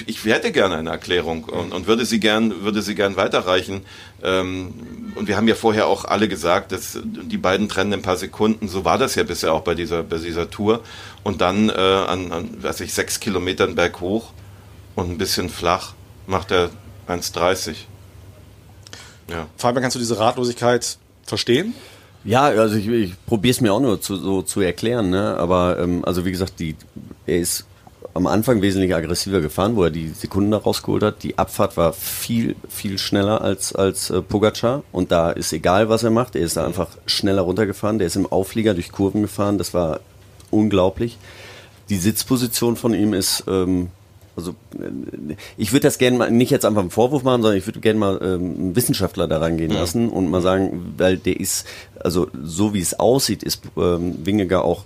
ich 0.07 0.25
hätte 0.25 0.53
gerne 0.53 0.77
eine 0.77 0.91
Erklärung 0.91 1.45
und, 1.45 1.73
und, 1.73 1.87
würde 1.87 2.05
sie 2.05 2.21
gern, 2.21 2.63
würde 2.63 2.83
sie 2.83 2.95
gern 2.95 3.17
weiterreichen. 3.17 3.83
Ähm, 4.23 4.75
und 5.15 5.29
wir 5.29 5.37
haben 5.37 5.49
ja 5.49 5.55
vorher 5.55 5.87
auch 5.87 6.05
alle 6.05 6.29
gesagt, 6.29 6.73
dass 6.73 6.99
die 7.03 7.37
beiden 7.37 7.69
trennen 7.69 7.93
ein 7.93 8.03
paar 8.03 8.17
Sekunden. 8.17 8.69
So 8.69 8.85
war 8.85 8.99
das 8.99 9.15
ja 9.15 9.23
bisher 9.23 9.53
auch 9.53 9.63
bei 9.63 9.75
dieser, 9.75 10.03
bei 10.03 10.19
dieser 10.19 10.51
Tour. 10.51 10.83
Und 11.23 11.41
dann 11.41 11.69
äh, 11.69 11.73
an, 11.73 12.33
an, 12.33 12.63
weiß 12.63 12.81
ich, 12.81 12.93
sechs 12.93 13.21
Kilometern 13.21 13.75
berghoch 13.75 14.33
und 14.95 15.11
ein 15.11 15.19
bisschen 15.19 15.49
flach 15.49 15.95
macht 16.27 16.51
er 16.51 16.71
1,30. 17.09 17.75
Ja. 19.31 19.47
Fabian, 19.57 19.83
kannst 19.83 19.95
du 19.95 20.01
diese 20.01 20.19
Ratlosigkeit 20.19 20.99
verstehen? 21.25 21.75
Ja, 22.25 22.45
also 22.45 22.77
ich, 22.77 22.89
ich 22.89 23.27
probiere 23.27 23.53
es 23.53 23.61
mir 23.61 23.73
auch 23.73 23.81
nur 23.81 24.01
zu, 24.01 24.17
so 24.17 24.43
zu 24.43 24.61
erklären, 24.61 25.11
ne? 25.11 25.37
aber 25.39 25.79
ähm, 25.79 26.05
also 26.05 26.25
wie 26.25 26.33
gesagt, 26.33 26.59
die, 26.59 26.77
er 27.27 27.39
ist 27.39 27.68
am 28.15 28.27
Anfang 28.27 28.63
wesentlich 28.63 28.95
aggressiver 28.95 29.41
gefahren, 29.41 29.77
wo 29.77 29.85
er 29.85 29.91
die 29.91 30.09
Sekunden 30.09 30.51
da 30.51 30.59
rausgeholt 30.59 31.03
hat. 31.03 31.23
Die 31.23 31.39
Abfahrt 31.39 31.77
war 31.77 31.93
viel, 31.93 32.57
viel 32.69 32.99
schneller 32.99 33.43
als, 33.43 33.75
als 33.75 34.11
äh, 34.11 34.23
Pogacar. 34.23 34.83
Und 34.93 35.13
da 35.13 35.31
ist 35.31 35.53
egal, 35.53 35.89
was 35.89 36.03
er 36.03 36.11
macht. 36.11 36.35
Er 36.35 36.43
ist 36.43 36.57
da 36.57 36.67
einfach 36.67 36.89
schneller 37.07 37.43
runtergefahren. 37.43 37.99
Der 37.99 38.07
ist 38.07 38.17
im 38.17 38.27
Auflieger 38.27 38.75
durch 38.75 38.93
Kurven 38.93 39.23
gefahren. 39.23 39.59
Das 39.59 39.75
war 39.75 40.01
unglaublich. 40.51 41.19
Die 41.89 41.97
Sitzposition 41.97 42.77
von 42.77 42.93
ihm 42.93 43.15
ist, 43.15 43.45
ähm, 43.47 43.89
also 44.37 44.55
äh, 44.79 45.37
ich 45.57 45.73
würde 45.73 45.87
das 45.87 45.99
gerne 45.99 46.19
mal 46.19 46.31
nicht 46.31 46.51
jetzt 46.51 46.65
einfach 46.65 46.81
einen 46.81 46.91
Vorwurf 46.91 47.23
machen, 47.23 47.43
sondern 47.43 47.59
ich 47.59 47.67
würde 47.67 47.81
gerne 47.81 47.99
mal 47.99 48.19
ähm, 48.23 48.55
einen 48.59 48.77
Wissenschaftler 48.77 49.29
da 49.29 49.39
rangehen 49.39 49.73
ja. 49.73 49.81
lassen 49.81 50.09
und 50.09 50.29
mal 50.29 50.43
sagen, 50.43 50.95
weil 50.97 51.19
der 51.19 51.39
ist, 51.39 51.67
also 52.01 52.29
so 52.43 52.75
wie 52.75 52.81
es 52.81 52.99
aussieht, 52.99 53.43
ist 53.43 53.63
ähm, 53.77 54.25
Wingegar 54.25 54.65
auch 54.65 54.85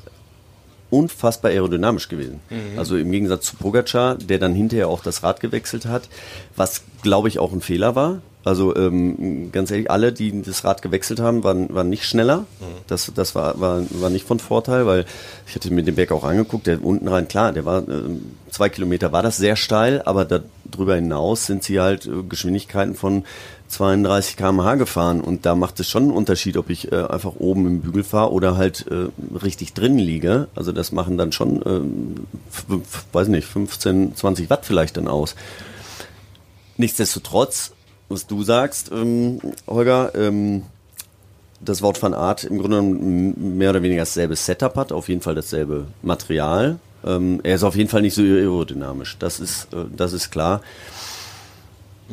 unfassbar 0.93 1.51
aerodynamisch 1.51 2.09
gewesen. 2.09 2.41
Mhm. 2.51 2.79
Also 2.79 2.97
im 2.97 3.11
Gegensatz 3.11 3.47
zu 3.47 3.57
Pogacar, 3.57 4.17
der 4.17 4.39
dann 4.39 4.55
hinterher 4.55 4.89
auch 4.89 5.03
das 5.03 5.23
Rad 5.23 5.41
gewechselt 5.41 5.87
hat, 5.87 6.09
was 6.55 6.83
glaube 7.03 7.29
ich 7.29 7.39
auch 7.39 7.53
ein 7.53 7.63
Fehler 7.63 7.95
war. 7.95 8.21
Also 8.45 8.75
ähm, 8.75 9.53
ganz 9.53 9.71
ehrlich, 9.71 9.91
alle, 9.91 10.13
die 10.13 10.43
das 10.43 10.65
Rad 10.65 10.83
gewechselt 10.83 11.21
haben, 11.21 11.45
waren, 11.45 11.73
waren 11.73 11.89
nicht 11.89 12.05
schneller. 12.05 12.39
Mhm. 12.61 12.65
Das, 12.89 13.13
das 13.15 13.35
war, 13.35 13.61
war, 13.61 13.83
war 13.91 14.11
nicht 14.11 14.27
von 14.27 14.41
Vorteil, 14.41 14.87
weil 14.87 15.05
ich 15.47 15.55
hatte 15.55 15.73
mir 15.73 15.85
den 15.85 15.95
Berg 15.95 16.11
auch 16.11 16.25
angeguckt, 16.25 16.67
der 16.67 16.85
unten 16.85 17.07
rein, 17.07 17.29
klar, 17.29 17.53
der 17.53 17.65
war 17.65 17.87
ähm, 17.89 18.35
zwei 18.51 18.69
Kilometer 18.69 19.13
war 19.13 19.23
das 19.23 19.37
sehr 19.37 19.57
steil, 19.57 20.03
aber 20.03 20.25
darüber 20.25 20.97
hinaus 20.97 21.47
sind 21.47 21.63
sie 21.63 21.81
halt 21.81 22.07
äh, 22.07 22.23
Geschwindigkeiten 22.29 22.95
von 22.95 23.25
32 23.69 24.37
km/h 24.37 24.75
gefahren 24.75 25.21
und 25.23 25.47
da 25.47 25.55
macht 25.55 25.81
es 25.81 25.89
schon 25.89 26.05
einen 26.05 26.13
Unterschied, 26.13 26.57
ob 26.57 26.69
ich 26.69 26.93
äh, 26.93 27.05
einfach 27.05 27.37
oben 27.37 27.67
im 27.67 27.81
Bügel 27.81 28.05
fahre 28.05 28.33
oder 28.33 28.57
halt 28.57 28.87
äh, 28.91 29.09
richtig 29.43 29.73
drin 29.73 29.99
liege. 29.99 30.49
Also 30.55 30.73
das 30.73 30.93
machen 30.93 31.17
dann 31.17 31.33
schon, 31.33 31.63
äh, 31.63 32.75
weiß 33.13 33.29
nicht, 33.29 33.47
15, 33.47 34.15
20 34.15 34.51
Watt 34.51 34.67
vielleicht 34.67 34.99
dann 34.99 35.09
aus. 35.09 35.37
Nichtsdestotrotz, 36.77 37.73
was 38.13 38.27
du 38.27 38.43
sagst, 38.43 38.91
ähm, 38.93 39.41
Holger, 39.67 40.15
ähm, 40.15 40.63
das 41.61 41.83
Wort 41.83 41.99
von 41.99 42.15
Art 42.15 42.45
im 42.45 42.59
Grunde 42.59 42.83
mehr 42.83 43.71
oder 43.71 43.83
weniger 43.83 44.03
dasselbe 44.03 44.37
Setup 44.37 44.75
hat, 44.77 44.93
auf 44.93 45.09
jeden 45.09 45.21
Fall 45.21 45.35
dasselbe 45.35 45.87
Material. 46.03 46.79
Ähm, 47.05 47.41
er 47.43 47.55
ist 47.55 47.65
auf 47.65 47.77
jeden 47.77 47.89
Fall 47.89 48.03
nicht 48.03 48.15
so 48.15 48.23
aerodynamisch, 48.23 49.17
das 49.19 49.41
ist, 49.41 49.73
äh, 49.73 49.85
das 49.97 50.13
ist 50.13 50.31
klar. 50.31 50.61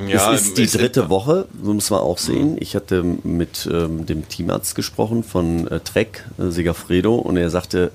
Ja, 0.07 0.33
es 0.33 0.43
ist 0.43 0.57
die 0.57 0.67
dritte 0.67 1.09
Woche, 1.09 1.45
so 1.61 1.73
muss 1.73 1.89
man 1.89 1.99
auch 1.99 2.19
sehen. 2.19 2.55
Ich 2.59 2.75
hatte 2.75 3.03
mit 3.03 3.67
ähm, 3.71 4.05
dem 4.05 4.29
Teamarzt 4.29 4.75
gesprochen 4.75 5.23
von 5.23 5.67
äh, 5.67 5.81
Trek, 5.81 6.25
äh, 6.37 6.51
Segafredo, 6.51 7.15
und 7.15 7.35
er 7.35 7.49
sagte, 7.49 7.91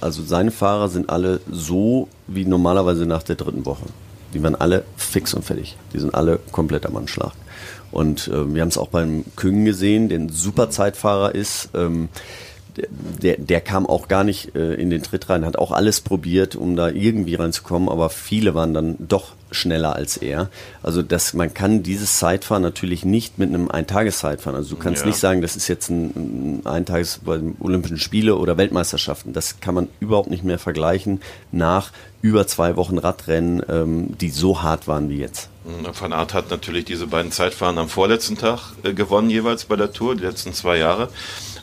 also 0.00 0.22
seine 0.22 0.52
Fahrer 0.52 0.88
sind 0.88 1.10
alle 1.10 1.40
so 1.50 2.08
wie 2.26 2.44
normalerweise 2.44 3.04
nach 3.04 3.22
der 3.22 3.36
dritten 3.36 3.66
Woche. 3.66 3.86
Die 4.32 4.42
waren 4.42 4.54
alle 4.54 4.84
fix 4.96 5.34
und 5.34 5.44
fertig. 5.44 5.76
Die 5.92 5.98
sind 5.98 6.14
alle 6.14 6.38
komplett 6.52 6.86
am 6.86 6.96
Anschlag. 6.96 7.32
Und 7.92 8.28
äh, 8.28 8.54
wir 8.54 8.62
haben 8.62 8.68
es 8.68 8.78
auch 8.78 8.88
beim 8.88 9.24
Küngen 9.36 9.64
gesehen, 9.64 10.08
der 10.08 10.18
ein 10.18 10.28
super 10.28 10.70
Zeitfahrer 10.70 11.34
ist. 11.34 11.70
Ähm, 11.74 12.08
der, 13.22 13.36
der 13.36 13.60
kam 13.60 13.86
auch 13.86 14.08
gar 14.08 14.24
nicht 14.24 14.54
äh, 14.54 14.74
in 14.74 14.90
den 14.90 15.02
Tritt 15.02 15.28
rein, 15.28 15.44
hat 15.44 15.58
auch 15.58 15.72
alles 15.72 16.00
probiert, 16.00 16.56
um 16.56 16.76
da 16.76 16.88
irgendwie 16.88 17.34
reinzukommen, 17.34 17.88
aber 17.88 18.10
viele 18.10 18.54
waren 18.54 18.74
dann 18.74 18.96
doch 18.98 19.32
schneller 19.50 19.96
als 19.96 20.16
er. 20.16 20.48
Also 20.82 21.02
das, 21.02 21.34
man 21.34 21.52
kann 21.54 21.82
dieses 21.82 22.18
Zeitfahren 22.18 22.62
natürlich 22.62 23.04
nicht 23.04 23.38
mit 23.38 23.48
einem 23.48 23.70
Eintageszeitfahren. 23.70 24.56
Also 24.56 24.76
du 24.76 24.82
kannst 24.82 25.02
ja. 25.02 25.06
nicht 25.08 25.18
sagen, 25.18 25.42
das 25.42 25.56
ist 25.56 25.68
jetzt 25.68 25.90
ein, 25.90 26.60
ein 26.62 26.66
Eintages 26.66 27.20
bei 27.24 27.36
den 27.36 27.56
Olympischen 27.60 27.98
Spiele 27.98 28.36
oder 28.36 28.56
Weltmeisterschaften. 28.56 29.32
Das 29.32 29.60
kann 29.60 29.74
man 29.74 29.88
überhaupt 30.00 30.30
nicht 30.30 30.44
mehr 30.44 30.58
vergleichen 30.58 31.20
nach 31.52 31.92
über 32.22 32.46
zwei 32.46 32.76
Wochen 32.76 32.98
Radrennen, 32.98 33.62
ähm, 33.68 34.18
die 34.18 34.30
so 34.30 34.62
hart 34.62 34.86
waren 34.86 35.08
wie 35.08 35.18
jetzt. 35.18 35.48
Van 35.64 36.12
Aert 36.12 36.34
hat 36.34 36.50
natürlich 36.50 36.84
diese 36.84 37.06
beiden 37.06 37.32
Zeitfahren 37.32 37.78
am 37.78 37.88
vorletzten 37.88 38.36
Tag 38.36 38.72
äh, 38.82 38.92
gewonnen, 38.92 39.30
jeweils 39.30 39.64
bei 39.64 39.76
der 39.76 39.92
Tour, 39.92 40.16
die 40.16 40.24
letzten 40.24 40.52
zwei 40.52 40.76
Jahre. 40.76 41.08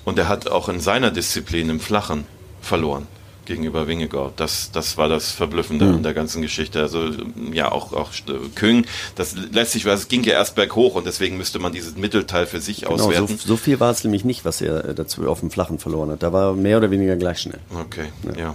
Und 0.05 0.17
er 0.17 0.27
hat 0.27 0.47
auch 0.47 0.69
in 0.69 0.79
seiner 0.79 1.11
Disziplin 1.11 1.69
im 1.69 1.79
Flachen 1.79 2.25
verloren. 2.61 3.07
Gegenüber 3.47 3.87
Wingegor. 3.87 4.31
Das, 4.35 4.69
das 4.71 4.97
war 4.97 5.09
das 5.09 5.31
Verblüffende 5.31 5.85
Mhm. 5.85 5.95
an 5.95 6.03
der 6.03 6.13
ganzen 6.13 6.43
Geschichte. 6.43 6.79
Also 6.81 7.09
ja, 7.51 7.71
auch, 7.71 7.93
auch 7.93 8.09
Köng, 8.53 8.85
das 9.15 9.35
lässt 9.51 9.71
sich, 9.71 9.85
weil 9.85 9.95
es 9.95 10.07
ging 10.07 10.23
ja 10.23 10.33
erst 10.33 10.53
berghoch 10.53 10.93
und 10.93 11.07
deswegen 11.07 11.37
müsste 11.37 11.57
man 11.57 11.71
dieses 11.73 11.95
Mittelteil 11.97 12.45
für 12.45 12.61
sich 12.61 12.81
Genau, 12.81 12.97
so, 12.97 13.05
auswerten. 13.05 13.37
so 13.43 13.57
viel 13.57 13.79
war 13.79 13.89
es 13.89 14.03
nämlich 14.03 14.23
nicht, 14.23 14.45
was 14.45 14.61
er 14.61 14.85
äh, 14.85 14.93
dazu 14.93 15.27
auf 15.27 15.39
dem 15.39 15.49
Flachen 15.49 15.79
verloren 15.79 16.11
hat. 16.11 16.21
Da 16.21 16.31
war 16.31 16.51
er 16.51 16.53
mehr 16.53 16.77
oder 16.77 16.91
weniger 16.91 17.15
gleich 17.15 17.39
schnell. 17.39 17.59
Okay, 17.73 18.05
ja. 18.37 18.53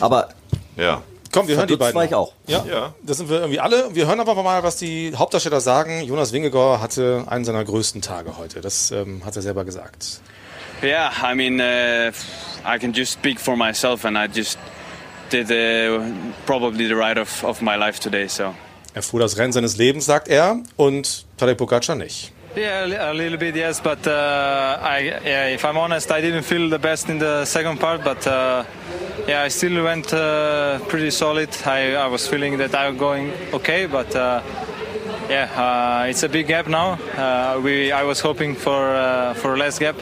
Aber 0.00 0.28
Ja. 0.76 1.02
Komm, 1.32 1.48
wir 1.48 1.56
hören 1.56 1.66
die 1.66 1.76
beiden. 1.76 1.96
war 1.96 2.04
ich 2.04 2.14
auch. 2.14 2.32
Ja, 2.46 2.64
Ja. 2.64 2.94
das 3.02 3.16
sind 3.16 3.28
wir 3.28 3.38
irgendwie 3.40 3.58
alle. 3.58 3.88
Wir 3.92 4.06
hören 4.06 4.20
aber 4.20 4.40
mal, 4.40 4.62
was 4.62 4.76
die 4.76 5.12
Hauptdarsteller 5.16 5.60
sagen. 5.60 6.02
Jonas 6.02 6.32
Wingegor 6.32 6.80
hatte 6.80 7.24
einen 7.26 7.44
seiner 7.44 7.64
größten 7.64 8.02
Tage 8.02 8.38
heute. 8.38 8.60
Das 8.60 8.92
ähm, 8.92 9.22
hat 9.24 9.34
er 9.34 9.42
selber 9.42 9.64
gesagt. 9.64 10.20
Yeah, 10.82 11.10
I 11.22 11.34
mean, 11.34 11.60
uh, 11.60 12.12
I 12.64 12.78
can 12.78 12.92
just 12.92 13.12
speak 13.12 13.38
for 13.40 13.56
myself, 13.56 14.04
and 14.04 14.18
I 14.18 14.26
just 14.26 14.58
did 15.30 15.50
uh, 15.50 16.04
probably 16.46 16.86
the 16.86 16.96
ride 16.96 17.18
of, 17.18 17.44
of 17.44 17.62
my 17.62 17.76
life 17.76 18.00
today. 18.00 18.28
So. 18.28 18.54
Er 18.94 19.02
fuhr 19.02 19.20
das 19.20 19.36
Rennen 19.38 19.52
seines 19.52 19.76
Lebens, 19.76 20.06
sagt 20.06 20.28
er, 20.28 20.62
und 20.76 21.24
Tadej 21.36 21.56
Pogacar 21.56 21.96
nicht. 21.96 22.30
Yeah, 22.56 22.84
a 22.84 22.86
li- 22.86 22.96
a 22.96 23.12
little 23.12 23.36
bit, 23.36 23.56
yes. 23.56 23.80
But 23.80 24.06
uh, 24.06 24.78
I, 24.80 25.18
yeah, 25.24 25.48
if 25.48 25.64
I'm 25.64 25.76
honest, 25.76 26.12
I 26.12 26.20
didn't 26.20 26.44
feel 26.44 26.70
the 26.70 26.78
best 26.78 27.08
in 27.08 27.18
the 27.18 27.44
second 27.44 27.80
part. 27.80 28.04
But 28.04 28.24
uh, 28.28 28.62
yeah, 29.26 29.42
I 29.42 29.48
still 29.48 29.82
went 29.82 30.12
uh, 30.14 30.78
pretty 30.86 31.10
solid. 31.10 31.48
I, 31.66 31.96
I 31.96 32.06
was 32.06 32.28
feeling 32.28 32.56
that 32.58 32.72
I 32.76 32.90
was 32.90 32.96
going 32.98 33.32
okay, 33.54 33.86
but 33.86 34.14
uh, 34.14 34.40
yeah, 35.28 35.50
uh, 36.04 36.06
it's 36.08 36.22
a 36.22 36.28
big 36.28 36.46
gap 36.46 36.68
now. 36.68 36.92
Uh, 37.16 37.60
we, 37.60 37.90
I 37.90 38.04
was 38.04 38.20
hoping 38.20 38.54
for 38.54 38.94
uh, 38.94 39.34
for 39.34 39.56
less 39.56 39.80
gap. 39.80 39.96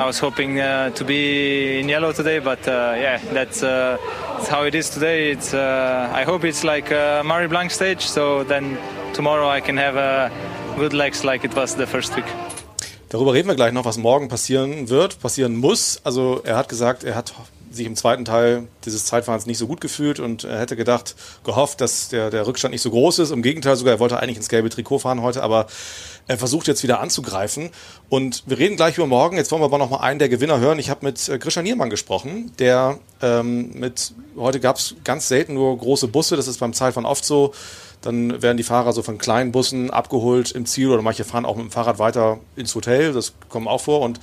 I 0.00 0.06
was 0.06 0.18
hoping 0.18 0.58
uh, 0.58 0.88
to 0.94 1.04
be 1.04 1.78
in 1.78 1.86
yellow 1.90 2.12
today, 2.12 2.38
but 2.38 2.66
uh, 2.66 2.94
yeah, 2.96 3.20
that's, 3.34 3.62
uh, 3.62 3.98
that's 4.32 4.48
how 4.48 4.64
it 4.64 4.74
is 4.74 4.88
today. 4.88 5.30
It's 5.30 5.52
uh, 5.52 6.10
I 6.10 6.24
hope 6.24 6.42
it's 6.42 6.64
like 6.64 6.90
a 6.90 7.22
Marie 7.22 7.48
Blanc 7.48 7.70
stage, 7.70 8.06
so 8.06 8.42
then 8.42 8.78
tomorrow 9.12 9.46
I 9.46 9.60
can 9.60 9.76
have 9.76 9.98
uh, 9.98 10.30
good 10.78 10.94
legs 10.94 11.22
like 11.22 11.44
it 11.44 11.54
was 11.54 11.74
the 11.76 11.86
first 11.86 12.16
week. 12.16 12.24
Darüber 13.10 13.34
reden 13.34 13.48
wir 13.48 13.56
gleich 13.56 13.74
noch, 13.74 13.84
was 13.84 13.98
morgen 13.98 14.28
passieren 14.28 14.88
wird, 14.88 15.20
passieren 15.20 15.56
muss. 15.56 16.00
Also 16.02 16.40
er 16.44 16.56
hat 16.56 16.70
gesagt, 16.70 17.04
er 17.04 17.14
hat 17.14 17.34
sich 17.70 17.86
im 17.86 17.96
zweiten 17.96 18.24
Teil 18.24 18.66
dieses 18.84 19.04
Zeitfahrens 19.04 19.46
nicht 19.46 19.58
so 19.58 19.66
gut 19.66 19.80
gefühlt 19.80 20.18
und 20.20 20.44
er 20.44 20.58
hätte 20.58 20.76
gedacht, 20.76 21.14
gehofft, 21.44 21.80
dass 21.80 22.08
der, 22.08 22.30
der 22.30 22.46
Rückstand 22.46 22.72
nicht 22.72 22.82
so 22.82 22.90
groß 22.90 23.20
ist. 23.20 23.30
Im 23.30 23.42
Gegenteil 23.42 23.76
sogar, 23.76 23.94
er 23.94 24.00
wollte 24.00 24.18
eigentlich 24.18 24.36
ins 24.36 24.48
gelbe 24.48 24.70
Trikot 24.70 24.98
fahren 24.98 25.22
heute, 25.22 25.42
aber 25.42 25.66
er 26.26 26.36
versucht 26.36 26.66
jetzt 26.66 26.82
wieder 26.82 27.00
anzugreifen. 27.00 27.70
Und 28.08 28.42
wir 28.46 28.58
reden 28.58 28.76
gleich 28.76 28.96
über 28.98 29.06
morgen. 29.06 29.36
Jetzt 29.36 29.52
wollen 29.52 29.62
wir 29.62 29.66
aber 29.66 29.78
noch 29.78 29.90
mal 29.90 29.98
einen 29.98 30.18
der 30.18 30.28
Gewinner 30.28 30.58
hören. 30.60 30.78
Ich 30.78 30.90
habe 30.90 31.06
mit 31.06 31.28
äh, 31.28 31.38
Grisha 31.38 31.62
Niermann 31.62 31.90
gesprochen, 31.90 32.52
der 32.58 32.98
ähm, 33.22 33.70
mit, 33.74 34.12
heute 34.36 34.60
gab 34.60 34.76
es 34.76 34.96
ganz 35.04 35.28
selten 35.28 35.54
nur 35.54 35.76
große 35.78 36.08
Busse, 36.08 36.36
das 36.36 36.48
ist 36.48 36.58
beim 36.58 36.72
Zeitfahren 36.72 37.06
oft 37.06 37.24
so. 37.24 37.52
Dann 38.00 38.40
werden 38.42 38.56
die 38.56 38.62
Fahrer 38.62 38.92
so 38.92 39.02
von 39.02 39.18
kleinen 39.18 39.52
Bussen 39.52 39.90
abgeholt 39.90 40.52
im 40.52 40.64
Ziel 40.64 40.88
oder 40.88 41.02
manche 41.02 41.24
fahren 41.24 41.44
auch 41.44 41.56
mit 41.56 41.66
dem 41.66 41.70
Fahrrad 41.70 41.98
weiter 41.98 42.38
ins 42.56 42.74
Hotel, 42.74 43.12
das 43.12 43.34
kommt 43.48 43.68
auch 43.68 43.80
vor. 43.80 44.00
Und 44.00 44.20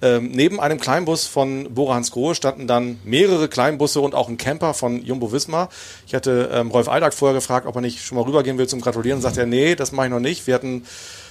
ähm, 0.00 0.30
neben 0.30 0.60
einem 0.60 0.78
Kleinbus 0.78 1.26
von 1.26 1.74
Bora 1.74 1.94
Hansgrohe 1.94 2.34
standen 2.34 2.66
dann 2.66 2.98
mehrere 3.04 3.48
Kleinbusse 3.48 4.00
und 4.00 4.14
auch 4.14 4.28
ein 4.28 4.38
Camper 4.38 4.74
von 4.74 5.04
Jumbo 5.04 5.32
Visma. 5.32 5.68
Ich 6.06 6.14
hatte 6.14 6.50
ähm, 6.52 6.70
Rolf 6.70 6.88
Eidak 6.88 7.14
vorher 7.14 7.34
gefragt, 7.34 7.66
ob 7.66 7.74
er 7.74 7.80
nicht 7.80 8.04
schon 8.04 8.16
mal 8.16 8.24
rübergehen 8.24 8.58
will 8.58 8.68
zum 8.68 8.80
Gratulieren. 8.80 9.20
Sagt 9.20 9.36
er, 9.36 9.46
nee, 9.46 9.74
das 9.74 9.90
mache 9.92 10.06
ich 10.06 10.12
noch 10.12 10.20
nicht. 10.20 10.46
Wir 10.46 10.54
hatten 10.54 10.84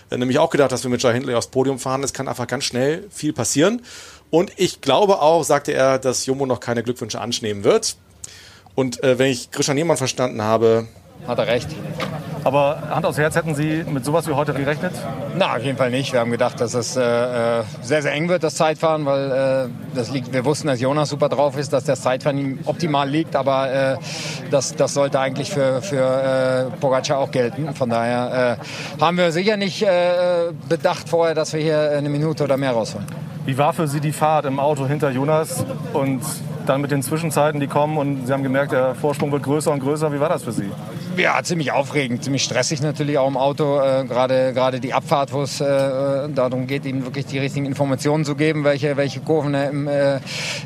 äh, 0.10 0.18
nämlich 0.18 0.40
auch 0.40 0.50
gedacht, 0.50 0.72
dass 0.72 0.84
wir 0.84 0.90
mit 0.90 1.02
Jai 1.02 1.14
Hindley 1.14 1.36
aufs 1.36 1.48
Podium 1.48 1.80
fahren. 1.80 2.04
Es 2.04 2.14
kann 2.14 2.28
einfach 2.28 2.48
ganz 2.48 2.66
schnell 2.66 3.06
viel 3.10 3.32
passieren. 3.32 3.82
Und 4.30 4.52
ich 4.58 4.82
glaube 4.82 5.22
auch, 5.22 5.44
sagte 5.44 5.72
er, 5.72 5.98
dass 5.98 6.26
Jumbo 6.26 6.46
noch 6.46 6.60
keine 6.60 6.84
Glückwünsche 6.84 7.22
anschnehmen 7.22 7.64
wird. 7.64 7.96
Und 8.76 9.02
äh, 9.04 9.18
wenn 9.18 9.32
ich 9.32 9.52
Grisha 9.52 9.74
Niemann 9.74 9.98
verstanden 9.98 10.42
habe, 10.42 10.88
Hat 11.26 11.40
er 11.40 11.48
recht. 11.48 11.70
Aber 12.44 12.82
Hand 12.90 13.06
aufs 13.06 13.18
Herz, 13.18 13.36
hätten 13.36 13.56
Sie 13.56 13.84
mit 13.90 14.06
sowas 14.06 14.28
wie 14.28 14.34
heute 14.34 14.54
gerechnet? 14.54 14.94
Na, 15.38 15.56
auf 15.56 15.64
jeden 15.64 15.78
Fall 15.78 15.90
nicht. 15.90 16.14
Wir 16.14 16.20
haben 16.20 16.32
gedacht, 16.32 16.60
dass 16.62 16.74
es 16.74 16.96
äh, 16.96 17.02
äh, 17.02 17.64
sehr, 17.82 18.02
sehr 18.02 18.14
eng 18.14 18.30
wird, 18.30 18.44
das 18.44 18.56
Zeitfahren, 18.56 19.06
weil 19.06 19.32
äh, 19.32 19.96
das 19.96 20.12
liegt, 20.12 20.34
wir 20.34 20.46
wussten, 20.46 20.68
dass 20.68 20.80
Jonas 20.80 21.10
super 21.10 21.30
drauf 21.30 21.58
ist, 21.58 21.74
dass 21.74 21.84
das 21.84 22.02
Zeitfahren 22.02 22.38
ihm 22.38 22.60
optimal 22.66 23.10
liegt, 23.10 23.36
aber 23.36 23.72
äh, 23.72 23.98
das, 24.52 24.76
das 24.76 24.94
sollte 24.94 25.20
eigentlich 25.20 25.52
für, 25.52 25.82
für 25.82 26.70
äh, 26.74 26.78
Pogacar 26.80 27.20
auch 27.20 27.32
gelten. 27.32 27.74
Von 27.76 27.90
daher 27.90 28.58
äh, 28.60 29.02
haben 29.02 29.18
wir 29.18 29.32
sicher 29.32 29.58
nicht 29.58 29.82
äh, 29.84 30.52
bedacht 30.70 31.10
vorher, 31.10 31.36
dass 31.36 31.54
wir 31.54 31.62
hier 31.62 31.92
eine 31.92 32.10
Minute 32.10 32.44
oder 32.44 32.58
mehr 32.58 32.72
rausholen. 32.72 33.08
Wie 33.46 33.58
war 33.58 33.74
für 33.74 33.88
Sie 33.88 34.00
die 34.00 34.12
Fahrt 34.12 34.46
im 34.46 34.60
Auto 34.60 34.86
hinter 34.88 35.10
Jonas 35.10 35.66
und 35.94 36.22
dann 36.66 36.82
mit 36.82 36.92
den 36.92 37.02
Zwischenzeiten, 37.02 37.60
die 37.60 37.68
kommen 37.68 37.98
und 37.98 38.28
Sie 38.28 38.34
haben 38.34 38.44
gemerkt, 38.44 38.74
der 38.74 38.94
Vorsprung 38.94 39.32
wird 39.32 39.44
größer 39.44 39.72
und 39.72 39.80
größer. 39.80 40.12
Wie 40.12 40.20
war 40.20 40.30
das 40.30 40.44
für 40.44 40.52
Sie? 40.52 40.70
Ja, 41.18 41.42
ziemlich 41.42 41.72
aufregend, 41.72 42.24
ziemlich 42.24 42.44
stressig 42.44 42.80
natürlich 42.82 43.18
auch 43.18 43.28
im 43.28 43.38
Auto. 43.38 43.80
Äh, 43.80 44.06
Gerade 44.06 44.80
die 44.80 44.94
Abfahrt, 44.94 45.34
wo 45.34 45.42
es 45.42 45.60
äh, 45.60 45.66
darum 45.66 46.68
geht, 46.68 46.86
ihm 46.86 47.06
wirklich 47.06 47.26
die 47.26 47.40
richtigen 47.40 47.66
Informationen 47.66 48.24
zu 48.24 48.36
geben, 48.36 48.64
welche, 48.64 48.98
welche 48.98 49.22
Kurven 49.22 49.56
er 49.56 49.72
im, 49.72 49.88
äh, 49.88 50.20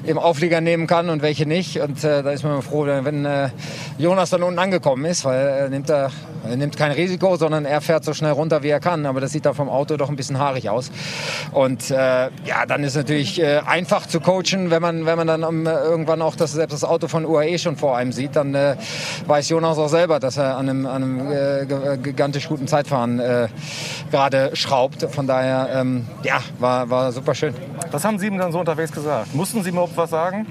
im 0.04 0.18
Auflieger 0.18 0.60
nehmen 0.60 0.88
kann 0.88 1.10
und 1.10 1.22
welche 1.22 1.46
nicht. 1.46 1.80
Und 1.80 2.04
äh, 2.04 2.22
da 2.22 2.32
ist 2.32 2.44
man 2.44 2.62
froh, 2.62 2.86
wenn 2.86 3.24
äh, 3.24 3.50
Jonas 3.98 4.30
dann 4.32 4.44
unten 4.44 4.60
angekommen 4.60 5.06
ist, 5.06 5.24
weil 5.24 5.40
er 5.40 5.70
nimmt, 5.70 5.90
er, 5.90 6.12
er 6.44 6.58
nimmt 6.58 6.76
kein 6.76 6.92
Risiko, 6.92 7.38
sondern 7.38 7.64
er 7.64 7.80
fährt 7.80 8.04
so 8.04 8.14
schnell 8.14 8.34
runter, 8.34 8.62
wie 8.62 8.70
er 8.70 8.82
kann. 8.82 9.06
Aber 9.06 9.22
das 9.22 9.32
sieht 9.32 9.46
da 9.46 9.54
vom 9.54 9.70
Auto 9.70 9.96
doch 9.96 10.10
ein 10.10 10.18
bisschen 10.18 10.38
haarig 10.38 10.70
aus. 10.70 10.92
Und 11.54 11.92
äh, 11.92 11.96
ja, 11.96 12.66
dann 12.68 12.84
ist 12.84 12.98
natürlich 12.98 13.42
äh, 13.42 13.62
einfach 13.66 14.06
zu 14.06 14.20
coachen, 14.20 14.70
wenn 14.70 14.82
man, 14.82 15.06
wenn 15.06 15.16
man 15.16 15.28
dann 15.28 15.46
um, 15.46 15.66
irgendwann 15.66 16.22
auch 16.22 16.36
das, 16.36 16.52
selbst 16.52 16.74
das 16.74 16.84
Auto 16.84 17.08
von 17.08 17.26
UAE 17.26 17.58
schon 17.58 17.78
vor 17.78 17.96
einem 17.96 18.12
sieht, 18.12 18.36
dann 18.36 18.54
äh, 18.54 18.76
weiß 19.28 19.48
Jonas 19.48 19.78
auch 19.78 19.88
selber, 19.88 20.20
dass 20.20 20.36
er 20.36 20.41
an 20.44 20.70
einem, 20.70 20.86
an 20.86 21.04
einem 21.04 21.32
äh, 21.32 21.66
ge- 21.66 21.98
gigantisch 21.98 22.48
guten 22.48 22.68
Zeitfahren 22.68 23.20
äh, 23.20 23.48
gerade 24.12 24.52
schraubt. 24.56 25.04
Von 25.12 25.28
daher, 25.28 25.70
ähm, 25.74 26.08
ja, 26.24 26.40
war, 26.60 26.90
war 26.90 27.12
super 27.12 27.34
schön. 27.36 27.54
Was 27.92 28.04
haben 28.06 28.20
Sie 28.20 28.28
ihm 28.28 28.38
dann 28.38 28.52
so 28.52 28.60
unterwegs 28.60 28.92
gesagt? 28.92 29.34
Mussten 29.36 29.64
Sie 29.64 29.72
mir 29.72 29.78
überhaupt 29.78 29.98
was 29.98 30.10
sagen? 30.10 30.46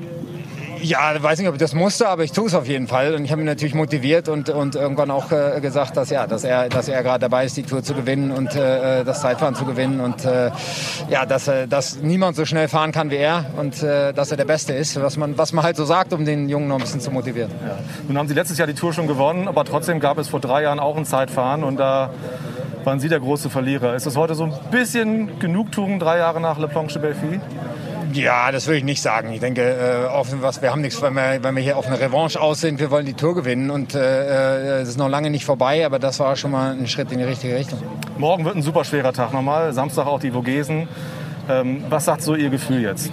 Ja, 0.83 1.15
ich 1.15 1.23
weiß 1.23 1.39
nicht, 1.39 1.49
ob 1.49 1.55
ich 1.55 1.61
das 1.61 1.75
musste, 1.75 2.09
aber 2.09 2.25
ich 2.25 2.33
tue 2.33 2.47
es 2.47 2.55
auf 2.55 2.67
jeden 2.67 2.87
Fall. 2.87 3.15
Und 3.15 3.25
ich 3.25 3.33
habe 3.33 3.43
ihn 3.43 3.47
natürlich 3.47 3.75
motiviert 3.75 4.29
und, 4.29 4.49
und 4.49 4.75
irgendwann 4.75 5.11
auch 5.11 5.31
äh, 5.31 5.61
gesagt, 5.61 5.97
dass, 5.97 6.11
ja, 6.11 6.27
dass 6.27 6.45
er, 6.45 6.69
dass 6.69 6.89
er 6.89 7.03
gerade 7.03 7.21
dabei 7.21 7.45
ist, 7.45 7.57
die 7.57 7.63
Tour 7.63 7.83
zu 7.83 7.95
gewinnen 7.95 8.31
und 8.31 8.55
äh, 8.55 9.05
das 9.05 9.21
Zeitfahren 9.21 9.55
zu 9.55 9.65
gewinnen. 9.65 10.01
Und 10.01 10.25
äh, 10.25 10.51
ja, 11.09 11.27
dass, 11.27 11.49
äh, 11.49 11.69
dass 11.69 12.01
niemand 12.01 12.37
so 12.37 12.45
schnell 12.45 12.69
fahren 12.69 12.93
kann 12.93 13.11
wie 13.11 13.17
er 13.17 13.45
und 13.57 13.83
äh, 13.83 14.13
dass 14.13 14.31
er 14.31 14.37
der 14.37 14.45
Beste 14.45 14.73
ist, 14.73 15.01
was 15.01 15.17
man, 15.17 15.37
was 15.37 15.53
man 15.53 15.65
halt 15.65 15.77
so 15.77 15.85
sagt, 15.85 16.13
um 16.13 16.25
den 16.25 16.49
Jungen 16.49 16.69
noch 16.69 16.77
ein 16.77 16.83
bisschen 16.83 17.01
zu 17.01 17.11
motivieren. 17.11 17.51
Nun 18.09 18.17
haben 18.17 18.29
Sie 18.29 18.35
letztes 18.35 18.57
Jahr 18.59 18.67
die 18.67 18.75
Tour 18.75 18.93
schon 18.93 19.07
gewonnen, 19.07 19.49
aber 19.49 19.65
trotzdem 19.65 20.01
gab 20.01 20.19
es 20.19 20.29
vor 20.29 20.41
drei 20.41 20.63
Jahren 20.63 20.81
auch 20.81 20.97
ein 20.97 21.05
Zeitfahren 21.05 21.65
und 21.65 21.79
da 21.79 22.11
waren 22.85 23.01
Sie 23.01 23.09
der 23.09 23.21
große 23.21 23.51
Verlierer. 23.51 23.95
Ist 23.95 24.07
das 24.07 24.17
heute 24.17 24.35
so 24.35 24.45
ein 24.45 24.53
bisschen 24.71 25.39
Genugtuung, 25.39 25.99
drei 25.99 26.19
Jahre 26.19 26.41
nach 26.41 26.59
Le 26.59 26.69
Planche 26.69 26.99
de 26.99 27.03
Belfi? 27.03 27.41
Ja, 28.13 28.51
das 28.51 28.67
würde 28.67 28.79
ich 28.79 28.85
nicht 28.85 29.03
sagen. 29.03 29.33
Ich 29.33 29.41
denke, 29.41 29.63
äh, 29.63 30.07
offen 30.07 30.43
was, 30.43 30.63
wir 30.63 30.71
haben 30.71 30.81
nichts, 30.81 31.01
wenn 31.03 31.15
wir, 31.15 31.43
wenn 31.43 31.55
wir 31.55 31.63
hier 31.63 31.77
auf 31.77 31.87
eine 31.87 32.01
Revanche 32.01 32.41
aus 32.41 32.61
sind. 32.61 32.81
Wir 32.81 32.91
wollen 32.91 33.07
die 33.07 33.15
Tour 33.15 33.35
gewinnen 33.35 33.71
und 33.71 33.95
äh, 33.95 34.79
äh, 34.79 34.81
es 34.81 34.91
ist 34.91 34.99
noch 34.99 35.09
lange 35.09 35.31
nicht 35.31 35.45
vorbei, 35.45 35.87
aber 35.87 35.99
das 35.99 36.19
war 36.19 36.35
schon 36.37 36.51
mal 36.51 36.73
ein 36.73 36.87
Schritt 36.89 37.13
in 37.13 37.19
die 37.19 37.25
richtige 37.25 37.57
Richtung. 37.57 37.79
Morgen 38.19 38.45
wird 38.45 38.57
ein 38.57 38.63
super 38.63 38.85
schwerer 38.85 39.13
Tag 39.13 39.33
nochmal, 39.33 39.73
Samstag 39.73 40.07
auch 40.07 40.21
die 40.21 40.33
Vogesen. 40.33 40.89
Ähm, 41.49 41.85
was 41.89 42.05
sagt 42.05 42.23
so 42.23 42.35
Ihr 42.35 42.51
Gefühl 42.51 42.83
jetzt? 42.83 43.11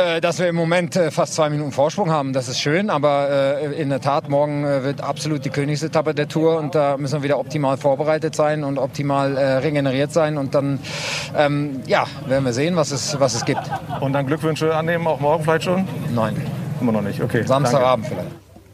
Äh, 0.00 0.22
dass 0.22 0.38
wir 0.38 0.48
im 0.48 0.56
Moment 0.56 0.96
äh, 0.96 1.10
fast 1.10 1.34
zwei 1.34 1.50
Minuten 1.50 1.72
Vorsprung 1.72 2.10
haben, 2.10 2.32
das 2.32 2.48
ist 2.48 2.58
schön, 2.58 2.88
aber 2.88 3.28
äh, 3.60 3.82
in 3.82 3.90
der 3.90 4.00
Tat, 4.00 4.30
morgen 4.30 4.64
äh, 4.64 4.82
wird 4.82 5.02
absolut 5.02 5.44
die 5.44 5.50
Königsetappe 5.50 6.14
der 6.14 6.26
Tour 6.26 6.56
und 6.56 6.74
da 6.74 6.96
müssen 6.96 7.18
wir 7.18 7.22
wieder 7.24 7.38
optimal 7.38 7.76
vorbereitet 7.76 8.34
sein 8.34 8.64
und 8.64 8.78
optimal 8.78 9.36
äh, 9.36 9.58
regeneriert 9.58 10.10
sein 10.10 10.38
und 10.38 10.54
dann 10.54 10.78
ähm, 11.36 11.82
ja, 11.86 12.06
werden 12.26 12.46
wir 12.46 12.54
sehen, 12.54 12.76
was 12.76 12.92
es, 12.92 13.20
was 13.20 13.34
es 13.34 13.44
gibt. 13.44 13.60
Und 14.00 14.14
dann 14.14 14.26
Glückwünsche 14.26 14.74
annehmen, 14.74 15.06
auch 15.06 15.20
morgen 15.20 15.44
vielleicht 15.44 15.64
schon? 15.64 15.86
Nein. 16.14 16.34
Immer 16.80 16.92
noch 16.92 17.02
nicht, 17.02 17.20
okay. 17.22 17.42
Samstagabend 17.42 18.06
vielleicht. 18.06 18.30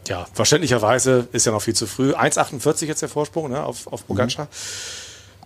ja, 0.07 0.27
verständlicherweise 0.33 1.27
ist 1.33 1.45
ja 1.45 1.51
noch 1.51 1.63
viel 1.63 1.75
zu 1.75 1.89
früh. 1.89 2.13
1,48 2.13 2.85
jetzt 2.85 3.03
der 3.03 3.09
Vorsprung 3.09 3.51
ne, 3.51 3.65
auf, 3.65 3.89
auf 3.89 4.07
Pogacar. 4.07 4.47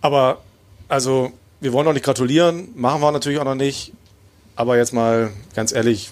Aber, 0.02 0.42
also, 0.88 1.32
wir 1.60 1.72
wollen 1.72 1.86
noch 1.86 1.94
nicht 1.94 2.04
gratulieren, 2.04 2.68
machen 2.74 3.00
wir 3.00 3.12
natürlich 3.12 3.38
auch 3.38 3.44
noch 3.44 3.54
nicht. 3.54 3.94
Aber 4.56 4.76
jetzt 4.76 4.92
mal 4.92 5.30
ganz 5.54 5.72
ehrlich, 5.72 6.10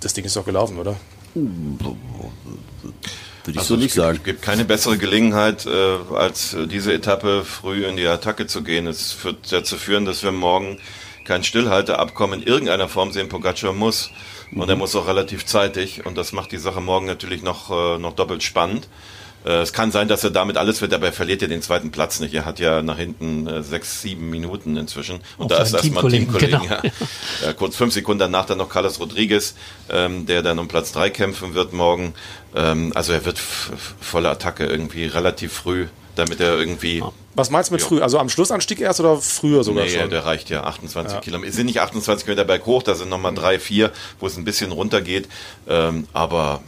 das 0.00 0.14
Ding 0.14 0.24
ist 0.24 0.36
doch 0.36 0.44
gelaufen, 0.44 0.78
oder? 0.78 0.96
Würde 1.34 1.96
ich 3.52 3.58
Also 3.58 3.74
so 3.74 3.76
nicht 3.76 3.90
es 3.90 3.94
gibt, 3.94 4.04
sagen. 4.04 4.20
gibt 4.24 4.42
keine 4.42 4.64
bessere 4.64 4.98
Gelegenheit, 4.98 5.66
äh, 5.66 5.96
als 6.14 6.56
diese 6.70 6.92
Etappe 6.92 7.44
früh 7.44 7.86
in 7.86 7.96
die 7.96 8.06
Attacke 8.06 8.46
zu 8.46 8.62
gehen. 8.62 8.86
Es 8.86 9.22
wird 9.24 9.52
dazu 9.52 9.76
führen, 9.76 10.04
dass 10.04 10.22
wir 10.22 10.32
morgen 10.32 10.78
kein 11.24 11.44
Stillhalteabkommen 11.44 12.42
in 12.42 12.46
irgendeiner 12.46 12.88
Form 12.88 13.12
sehen. 13.12 13.28
Pogacar 13.28 13.72
muss 13.72 14.10
und 14.54 14.68
er 14.68 14.76
muss 14.76 14.96
auch 14.96 15.06
relativ 15.06 15.44
zeitig 15.46 16.06
und 16.06 16.16
das 16.16 16.32
macht 16.32 16.52
die 16.52 16.58
Sache 16.58 16.80
morgen 16.80 17.06
natürlich 17.06 17.42
noch, 17.42 17.70
äh, 17.70 17.98
noch 17.98 18.14
doppelt 18.14 18.42
spannend. 18.42 18.88
Äh, 19.44 19.60
es 19.60 19.72
kann 19.72 19.90
sein, 19.92 20.08
dass 20.08 20.24
er 20.24 20.30
damit 20.30 20.56
alles 20.56 20.80
wird, 20.80 20.92
aber 20.92 21.06
er 21.06 21.12
verliert 21.12 21.42
ja 21.42 21.48
den 21.48 21.62
zweiten 21.62 21.90
Platz 21.90 22.20
nicht. 22.20 22.34
Er 22.34 22.44
hat 22.44 22.58
ja 22.58 22.82
nach 22.82 22.98
hinten 22.98 23.46
äh, 23.46 23.62
sechs, 23.62 24.02
sieben 24.02 24.30
Minuten 24.30 24.76
inzwischen. 24.76 25.20
Und 25.36 25.46
Auf 25.52 25.58
da 25.58 25.62
ist 25.62 25.72
erstmal 25.72 25.82
Teamkollegen, 26.10 26.28
Teamkollegen. 26.38 26.68
genau. 26.82 26.94
Ja. 27.44 27.52
Kurz 27.52 27.76
fünf 27.76 27.94
Sekunden 27.94 28.18
danach 28.18 28.46
dann 28.46 28.58
noch 28.58 28.68
Carlos 28.68 28.98
Rodriguez, 29.00 29.54
ähm, 29.90 30.26
der 30.26 30.42
dann 30.42 30.58
um 30.58 30.68
Platz 30.68 30.92
drei 30.92 31.10
kämpfen 31.10 31.54
wird 31.54 31.72
morgen. 31.72 32.14
Ähm, 32.54 32.92
also 32.94 33.12
er 33.12 33.24
wird 33.24 33.38
volle 33.38 34.28
Attacke 34.30 34.66
irgendwie 34.66 35.06
relativ 35.06 35.52
früh, 35.52 35.86
damit 36.16 36.40
er 36.40 36.58
irgendwie. 36.58 37.02
Was 37.34 37.50
meinst 37.50 37.70
du 37.70 37.74
mit 37.74 37.82
früh? 37.82 38.00
Also 38.00 38.18
am 38.18 38.28
Schlussanstieg 38.28 38.80
erst 38.80 38.98
oder 38.98 39.16
früher 39.18 39.62
sogar 39.62 39.84
nee, 39.84 39.90
schon? 39.96 40.10
der 40.10 40.24
reicht 40.24 40.50
ja 40.50 40.64
28 40.64 41.14
Ja. 41.14 41.20
Kilometer. 41.20 41.50
Es 41.50 41.56
sind 41.56 41.66
nicht 41.66 41.80
28 41.80 42.24
Kilometer 42.24 42.44
berghoch, 42.44 42.82
da 42.82 42.96
sind 42.96 43.08
nochmal 43.08 43.34
drei, 43.34 43.60
vier, 43.60 43.92
wo 44.18 44.26
es 44.26 44.36
ein 44.36 44.44
bisschen 44.44 44.72
runter 44.72 45.00
geht. 45.00 45.28
Ähm, 45.68 46.08
aber 46.12 46.60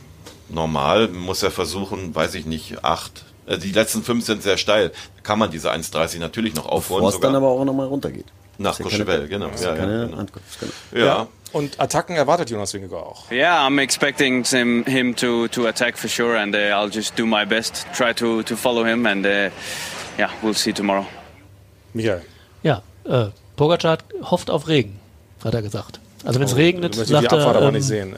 normal 0.53 1.09
muss 1.09 1.43
er 1.43 1.51
versuchen, 1.51 2.15
weiß 2.15 2.35
ich 2.35 2.47
nicht, 2.47 2.85
acht. 2.85 3.25
Äh, 3.47 3.59
die 3.59 3.73
letzten 3.73 4.03
fünf 4.03 4.25
sind 4.25 4.43
sehr 4.43 4.57
steil. 4.57 4.91
Da 5.17 5.23
kann 5.23 5.39
man 5.39 5.51
diese 5.51 5.73
1,30 5.73 6.19
natürlich 6.19 6.55
noch 6.55 6.67
aufholen. 6.67 7.01
Bevor 7.01 7.09
es 7.09 7.15
sogar 7.15 7.33
dann 7.33 7.43
aber 7.43 7.49
auch 7.49 7.65
nochmal 7.65 7.87
runtergeht. 7.87 8.27
nach 8.61 8.79
Courchevel, 8.79 9.27
genau. 9.27 9.49
ja 9.49 9.75
Ja, 9.75 9.75
genau. 9.75 10.07
Genau. 10.07 11.05
Ja. 11.07 11.27
Und 11.53 11.81
Attacken 11.81 12.15
erwartet 12.15 12.51
Jonas 12.51 12.73
Wingegaard 12.75 13.05
auch. 13.05 13.31
Yeah, 13.31 13.67
I'm 13.67 13.81
expecting 13.81 14.45
him, 14.45 14.85
him 14.85 15.17
to, 15.17 15.49
to 15.49 15.67
attack 15.67 15.99
for 15.99 16.09
sure, 16.09 16.39
and 16.39 16.55
uh, 16.55 16.59
I'll 16.59 16.91
just 16.91 17.19
do 17.19 17.27
my 17.27 17.45
best, 17.45 17.87
try 17.93 18.15
to, 18.15 18.43
to 18.45 18.57
follow 18.57 18.85
him, 18.85 19.05
and 19.07 19.27
uh, 19.27 19.51
yeah, 20.17 20.31
we'll 20.43 20.55
see 20.55 20.73
tomorrow. 20.73 21.07
Michael. 21.93 22.23
Ja, 22.63 22.83
äh, 23.05 23.31
Pogacar 23.57 23.99
hofft 24.23 24.49
auf 24.49 24.69
Regen, 24.69 25.01
hat 25.43 25.55
er 25.55 25.63
gesagt. 25.63 25.99
Also 26.25 26.39
wenn 26.39 26.47
es 26.47 26.53
Oh, 26.53 26.57
regnet, 26.57 26.95
sagt 26.95 27.33
er, 27.33 27.47
aber 27.47 27.63
ähm, 27.63 27.75
nicht 27.75 27.85
sehen. 27.87 28.15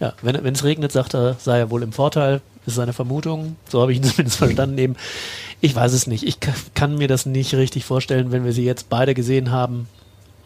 Ja, 0.00 0.14
wenn 0.22 0.54
es 0.54 0.64
regnet, 0.64 0.92
sagt 0.92 1.14
er, 1.14 1.36
sei 1.38 1.58
er 1.58 1.70
wohl 1.70 1.82
im 1.82 1.92
Vorteil, 1.92 2.40
ist 2.66 2.76
seine 2.76 2.92
Vermutung. 2.94 3.56
So 3.68 3.82
habe 3.82 3.92
ich 3.92 3.98
ihn 3.98 4.04
zumindest 4.10 4.38
verstanden 4.38 4.78
eben. 4.78 4.96
Ich 5.60 5.74
weiß 5.74 5.92
es 5.92 6.06
nicht. 6.06 6.24
Ich 6.26 6.40
ka- 6.40 6.54
kann 6.74 6.96
mir 6.96 7.08
das 7.08 7.26
nicht 7.26 7.54
richtig 7.54 7.84
vorstellen, 7.84 8.32
wenn 8.32 8.44
wir 8.44 8.52
sie 8.52 8.64
jetzt 8.64 8.88
beide 8.88 9.14
gesehen 9.14 9.50
haben 9.50 9.88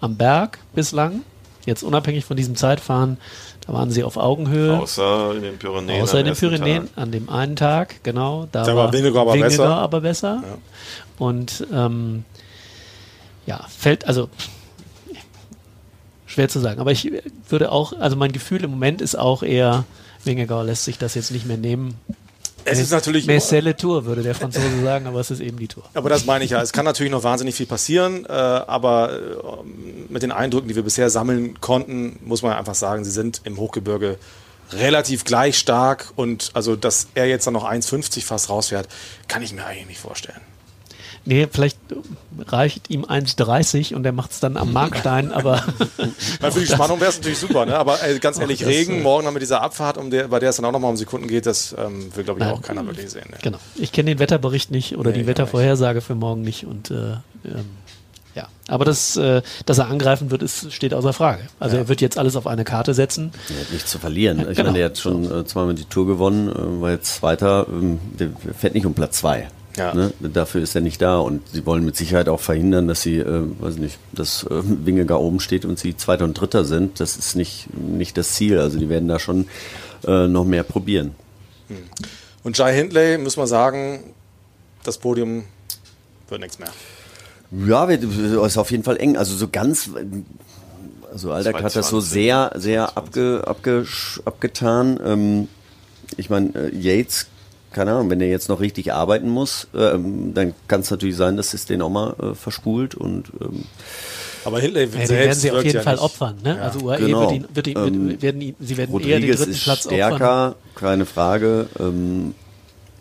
am 0.01 0.17
Berg 0.17 0.59
bislang. 0.75 1.23
Jetzt 1.67 1.83
unabhängig 1.83 2.25
von 2.25 2.37
diesem 2.37 2.57
Zeitfahren, 2.57 3.19
da 3.67 3.75
waren 3.75 3.91
sie 3.91 4.03
auf 4.03 4.17
Augenhöhe. 4.17 4.79
Außer 4.81 5.35
in 5.37 5.43
den 5.43 5.59
Pyrenäen. 5.59 6.03
Außer 6.03 6.19
in 6.21 6.25
den 6.27 6.35
Pyrenäen 6.35 6.87
Tag. 6.87 6.93
an 6.97 7.13
dem 7.13 7.29
einen 7.29 7.57
Tag, 7.57 8.03
genau. 8.03 8.49
Da, 8.51 8.65
Da 8.65 8.75
war 8.75 8.93
Vingegaard 8.93 9.29
aber 9.29 9.39
besser. 9.39 9.69
aber 9.77 10.01
besser. 10.01 10.43
Und 11.19 11.67
ähm, 11.73 12.25
ja, 13.47 13.65
fällt, 13.69 14.07
also 14.07 14.29
schwer 16.39 16.49
zu 16.49 16.61
sagen. 16.61 16.81
Aber 16.81 16.93
ich 16.93 17.11
würde 17.49 17.73
auch, 17.73 17.93
also 17.99 18.15
mein 18.15 18.31
Gefühl 18.31 18.63
im 18.63 18.71
Moment 18.71 19.01
ist 19.03 19.19
auch 19.19 19.43
eher, 19.43 19.85
Wingegaard 20.25 20.67
lässt 20.67 20.85
sich 20.85 20.97
das 20.97 21.15
jetzt 21.17 21.33
nicht 21.33 21.47
mehr 21.47 21.57
nehmen. 21.57 21.95
Es 22.65 22.79
ist 22.79 22.91
natürlich 22.93 23.27
Mais 23.27 23.51
immer- 23.51 23.61
c'est 23.61 23.65
le 23.65 23.77
Tour, 23.77 24.05
würde 24.05 24.23
der 24.23 24.35
Franzose 24.35 24.83
sagen, 24.85 25.07
aber 25.07 25.19
es 25.21 25.31
ist 25.31 25.41
eben 25.41 25.59
die 25.59 25.69
Tour. 25.69 25.85
Aber 25.95 26.09
das 26.11 26.27
meine 26.27 26.45
ich 26.45 26.51
ja. 26.51 26.61
Es 26.63 26.73
kann 26.73 26.85
natürlich 26.85 27.11
noch 27.11 27.25
wahnsinnig 27.25 27.55
viel 27.55 27.67
passieren, 27.67 28.25
äh, 28.27 28.31
aber 28.33 29.13
äh, 29.13 30.13
mit 30.13 30.23
den 30.23 30.31
Eindrücken, 30.33 30.69
die 30.69 30.77
wir 30.77 30.83
bisher 30.83 31.09
sammeln 31.11 31.61
konnten, 31.61 32.19
muss 32.25 32.43
man 32.43 32.53
einfach 32.53 32.75
sagen, 32.75 33.05
sie 33.05 33.11
sind 33.11 33.41
im 33.45 33.57
Hochgebirge 33.57 34.19
relativ 34.73 35.25
gleich 35.25 35.59
stark 35.59 36.13
und 36.15 36.51
also, 36.53 36.77
dass 36.77 37.09
er 37.15 37.27
jetzt 37.27 37.47
dann 37.47 37.55
noch 37.55 37.65
1,50 37.65 38.23
fast 38.25 38.51
rausfährt, 38.51 38.87
kann 39.29 39.43
ich 39.43 39.53
mir 39.55 39.65
eigentlich 39.65 39.87
nicht 39.89 40.01
vorstellen. 40.01 40.41
Nee, 41.29 41.47
vielleicht 41.51 41.79
reicht 42.47 42.89
ihm 42.89 43.05
1,30 43.05 43.95
und 43.95 44.07
er 44.07 44.13
macht 44.13 44.31
es 44.31 44.41
dann 44.41 44.57
am 44.57 44.73
Markstein, 44.73 45.31
aber. 45.39 45.63
Weil 46.41 46.53
für 46.53 46.61
die 46.61 46.67
Spannung 46.73 47.01
wäre 47.01 47.11
es 47.11 47.19
natürlich 47.19 47.39
super, 47.39 47.67
ne? 47.67 47.77
aber 47.77 48.03
äh, 48.03 48.19
ganz 48.19 48.39
ehrlich, 48.39 48.61
das, 48.61 48.69
Regen, 48.69 49.01
äh, 49.01 49.03
morgen 49.03 49.27
dann 49.27 49.35
mit 49.35 49.43
dieser 49.43 49.61
Abfahrt, 49.61 49.99
um 49.99 50.11
der, 50.11 50.29
bei 50.29 50.39
der 50.39 50.49
es 50.49 50.57
dann 50.57 50.65
auch 50.65 50.73
nochmal 50.73 50.91
um 50.91 50.97
Sekunden 50.97 51.29
geht, 51.29 51.45
das 51.45 51.75
ähm, 51.79 52.11
will, 52.17 52.25
glaube 52.25 52.41
ich, 52.41 52.47
Nein. 52.47 52.55
auch 52.55 52.63
keiner 52.63 52.87
wirklich 52.87 53.11
sehen. 53.11 53.27
Ne? 53.31 53.37
Genau. 53.43 53.59
Ich 53.77 53.93
kenne 53.93 54.11
den 54.11 54.21
Wetterbericht 54.21 54.71
nicht 54.71 54.97
oder 54.97 55.11
Nee, 55.11 55.19
die 55.19 55.27
Wettervorhersage 55.27 56.01
für 56.01 56.15
morgen 56.15 56.41
nicht 56.41 56.65
und 56.65 56.91
äh, 56.91 56.95
ähm, 57.45 57.67
ja. 58.35 58.49
Aber 58.69 58.87
das, 58.87 59.17
äh, 59.19 59.43
dass 59.67 59.77
er 59.77 59.89
angreifen 59.89 60.31
wird, 60.31 60.43
ist, 60.43 60.73
steht 60.73 60.95
außer 60.95 61.13
Frage. 61.13 61.43
Also 61.61 61.77
Ja. 61.77 61.83
er 61.83 61.89
wird 61.89 62.01
jetzt 62.01 62.17
alles 62.17 62.37
auf 62.37 62.47
eine 62.47 62.65
Karte 62.65 62.95
setzen. 62.95 63.33
Er 63.51 63.61
hat 63.65 63.73
nichts 63.73 63.91
zu 63.91 63.99
verlieren. 63.99 64.39
Ich 64.41 64.57
genau. 64.57 64.69
meine, 64.69 64.79
der 64.79 64.87
hat 64.87 64.99
schon 64.99 65.25
äh, 65.31 65.45
zweimal 65.45 65.75
die 65.75 65.85
Tour 65.85 66.07
gewonnen, 66.07 66.49
äh, 66.49 66.81
war 66.81 66.91
jetzt 66.93 67.17
Zweiter, 67.17 67.67
ähm, 67.69 67.99
der 68.19 68.31
fährt 68.57 68.73
nicht 68.73 68.87
um 68.87 68.95
Platz 68.95 69.19
zwei. 69.19 69.49
Ja. 69.79 69.95
Ne? 69.95 70.13
Dafür 70.21 70.63
ist 70.63 70.75
er 70.75 70.81
nicht 70.81 71.01
da 71.01 71.19
und 71.19 71.43
sie 71.53 71.65
wollen 71.67 71.85
mit 71.85 71.97
Sicherheit 71.97 72.29
auch 72.29 72.41
verhindern, 72.41 72.89
dass 72.89 73.03
sie, 73.03 73.19
äh, 73.19 73.43
weiß 73.61 73.77
nicht, 73.77 73.99
dass 74.13 74.43
äh, 74.45 74.63
Wingegar 74.63 75.21
oben 75.21 75.41
steht 75.41 75.65
und 75.65 75.79
sie 75.79 75.97
Zweiter 75.97 76.25
und 76.25 76.35
Dritter 76.35 76.65
sind. 76.65 77.01
Das 77.01 77.17
ist 77.17 77.37
nicht, 77.37 77.69
nicht 77.77 78.17
das 78.19 78.33
Ziel. 78.33 78.59
Also 78.59 78.79
die 78.79 78.89
werden 78.89 79.09
da 79.09 79.19
schon 79.19 79.47
äh, 80.07 80.27
noch 80.29 80.45
mehr 80.45 80.63
probieren. 80.63 81.15
Und 82.43 82.57
Jai 82.59 82.75
Hindley, 82.75 83.19
muss 83.19 83.37
man 83.37 83.47
sagen, 83.47 84.13
das 84.85 84.99
Podium 84.99 85.45
wird 86.29 86.41
nichts 86.41 86.59
mehr. 86.59 86.69
Ja, 87.51 87.89
wird- 87.89 88.05
ist 88.05 88.59
auf 88.59 88.71
jeden 88.71 88.85
Fall 88.85 88.97
eng. 88.99 89.17
Also 89.17 89.35
so 89.37 89.49
ganz, 89.49 89.91
also 91.13 91.33
Alter 91.33 91.53
hat 91.55 91.65
das 91.77 91.89
so 91.89 92.01
220, 92.01 92.11
sehr, 92.13 92.53
sehr 92.57 92.97
abge, 92.97 93.43
abge, 93.47 93.87
abgetan. 94.25 95.01
Ähm, 95.05 95.49
ich 96.17 96.31
meine, 96.31 96.51
äh, 96.55 96.75
Yates, 96.75 97.27
keine 97.73 97.93
Ahnung, 97.93 98.11
wenn 98.11 98.21
er 98.21 98.29
jetzt 98.29 98.49
noch 98.49 98.61
richtig 98.61 98.93
arbeiten 98.93 99.29
muss, 99.29 99.69
ähm, 99.75 100.33
dann 100.35 100.55
kann 100.69 100.81
es 100.81 100.91
natürlich 100.91 101.17
sein, 101.17 101.37
dass 101.37 101.55
es 101.55 101.67
den 101.67 101.83
auch 101.83 101.91
mal 101.91 102.15
äh, 102.21 102.35
verspult 102.35 102.95
und 102.95 103.31
ähm, 103.41 103.65
Aber 104.45 104.61
Hindley 104.61 104.85
Ja, 104.85 104.91
selbst 105.07 105.11
werden 105.11 105.35
sie 105.35 105.51
auf 105.53 105.65
jeden 105.65 105.77
ja 105.77 105.83
Fall 105.83 105.95
nicht. 105.95 106.03
opfern. 106.05 106.35
Ne? 106.43 106.57
Ja. 106.57 106.63
Also 106.63 106.81
UAE 106.81 106.99
Genau. 106.99 107.21
wird 107.21 107.33
ihn, 107.33 107.45
wird 107.53 107.67
ihn, 107.67 107.77
Ähm, 107.77 108.23
werden 108.23 108.41
ihn, 108.41 108.57
sie 108.61 108.77
werden 108.77 108.93
eher 108.95 109.01
den 109.01 109.13
Rodriguez 109.13 109.37
dritten 109.39 109.51
ist 109.53 109.65
Platz 109.65 109.87
opfern. 109.87 109.97
stärker, 109.99 110.55
keine 110.75 111.07
Frage. 111.07 111.67
Ähm, 111.79 112.35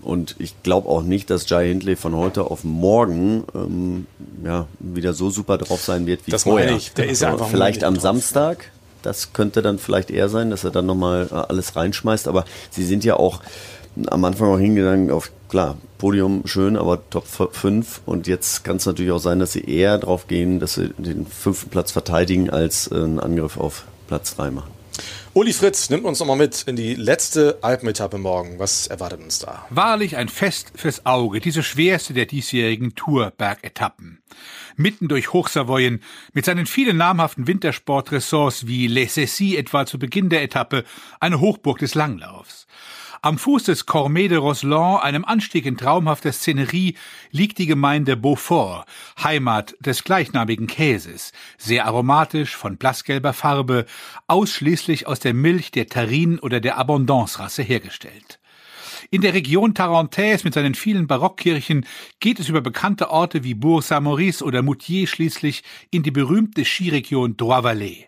und 0.02 0.36
ich 0.40 0.54
glaube 0.64 0.88
auch 0.90 1.04
nicht, 1.04 1.30
dass 1.30 1.50
Jai 1.50 1.68
Hindley 1.68 1.96
von 1.96 2.16
heute 2.16 2.44
auf 2.46 2.64
morgen 2.64 3.44
ähm, 3.56 4.08
ja, 4.46 4.68
wieder 4.80 5.14
so 5.14 5.30
super 5.30 5.58
drauf 5.58 5.82
sein 5.82 6.06
wird 6.08 6.22
wie 6.28 6.32
Das 6.32 6.44
vorher. 6.44 6.68
meine 6.68 6.78
ich. 6.78 6.94
Der 6.94 7.10
ist 7.10 7.24
einfach 7.24 7.48
vielleicht 7.50 7.84
am 7.84 7.96
drauf. 7.96 8.04
Samstag. 8.04 8.72
Das 9.04 9.32
könnte 9.34 9.62
dann 9.62 9.80
vielleicht 9.80 10.10
eher 10.10 10.28
sein, 10.30 10.50
dass 10.50 10.64
er 10.64 10.72
dann 10.72 10.86
nochmal 10.86 11.28
äh, 11.32 11.36
alles 11.36 11.76
reinschmeißt. 11.76 12.28
Aber 12.28 12.46
sie 12.72 12.84
sind 12.86 13.04
ja 13.06 13.16
auch 13.18 13.42
am 14.08 14.26
Anfang 14.26 14.50
auch 14.50 14.60
hingegangen 14.60 15.12
auf, 15.12 15.32
klar, 15.50 15.78
Podium 15.98 16.44
schön, 16.46 16.78
aber 16.78 17.10
Top 17.10 17.26
5. 17.28 18.02
Und 18.06 18.28
jetzt 18.28 18.64
kann 18.64 18.78
es 18.78 18.86
natürlich 18.86 19.12
auch 19.12 19.20
sein, 19.20 19.40
dass 19.40 19.54
sie 19.54 19.64
eher 19.64 19.98
drauf 19.98 20.28
gehen, 20.28 20.60
dass 20.60 20.76
sie 20.76 20.90
den 20.98 21.26
fünften 21.26 21.70
Platz 21.70 21.92
verteidigen, 21.92 22.50
als 22.50 22.92
äh, 22.92 22.96
einen 22.96 23.20
Angriff 23.20 23.58
auf 23.58 23.86
Platz 24.08 24.36
3 24.36 24.52
machen. 24.52 24.78
Uli 25.34 25.54
Fritz 25.54 25.92
nimmt 25.92 26.06
uns 26.06 26.20
nochmal 26.20 26.38
mit 26.38 26.64
in 26.64 26.76
die 26.76 26.96
letzte 26.96 27.60
Alpenetappe 27.62 28.18
morgen. 28.18 28.58
Was 28.58 28.88
erwartet 28.88 29.22
uns 29.22 29.38
da? 29.38 29.68
Wahrlich 29.70 30.18
ein 30.18 30.30
Fest 30.30 30.72
fürs 30.74 31.06
Auge, 31.06 31.40
diese 31.40 31.62
schwerste 31.62 32.14
der 32.14 32.26
diesjährigen 32.26 32.96
Tour-Bergetappen. 32.96 34.20
Mitten 34.76 35.08
durch 35.08 35.34
Hochsavoyen, 35.34 36.02
mit 36.34 36.46
seinen 36.46 36.66
vielen 36.66 36.98
namhaften 36.98 37.46
Wintersportressorts 37.46 38.66
wie 38.66 38.88
Les 38.88 39.14
Cessy 39.14 39.58
etwa 39.58 39.86
zu 39.86 40.00
Beginn 40.00 40.30
der 40.30 40.42
Etappe, 40.42 40.84
eine 41.20 41.40
Hochburg 41.40 41.78
des 41.80 41.94
Langlaufs. 41.94 42.67
Am 43.28 43.38
Fuß 43.38 43.64
des 43.64 43.86
Cormet 43.86 44.32
de 44.32 44.38
Roslan, 44.38 45.02
einem 45.02 45.26
Anstieg 45.26 45.66
in 45.66 45.76
traumhafter 45.76 46.32
Szenerie, 46.32 46.96
liegt 47.30 47.58
die 47.58 47.66
Gemeinde 47.66 48.16
Beaufort, 48.16 48.86
Heimat 49.22 49.76
des 49.82 50.06
gleichnamigen 50.06 50.66
Käses, 50.66 51.34
sehr 51.58 51.88
aromatisch, 51.88 52.56
von 52.56 52.78
blassgelber 52.78 53.34
Farbe, 53.34 53.86
ausschließlich 54.28 55.08
aus 55.08 55.20
der 55.20 55.34
Milch 55.34 55.72
der 55.72 55.88
Tarin 55.88 56.40
oder 56.40 56.62
der 56.62 56.78
Abondance-Rasse 56.78 57.64
hergestellt. 57.64 58.40
In 59.12 59.20
der 59.20 59.34
Region 59.34 59.74
Tarentaise 59.74 60.46
mit 60.46 60.54
seinen 60.54 60.74
vielen 60.74 61.08
Barockkirchen 61.08 61.86
geht 62.22 62.40
es 62.40 62.48
über 62.48 62.62
bekannte 62.62 63.10
Orte 63.10 63.44
wie 63.44 63.56
Bourg-Saint-Maurice 63.56 64.42
oder 64.42 64.62
Moutier 64.62 65.06
schließlich 65.06 65.64
in 65.92 66.02
die 66.02 66.12
berühmte 66.12 66.64
Skiregion 66.64 67.36
Droit-Vallée. 67.36 68.07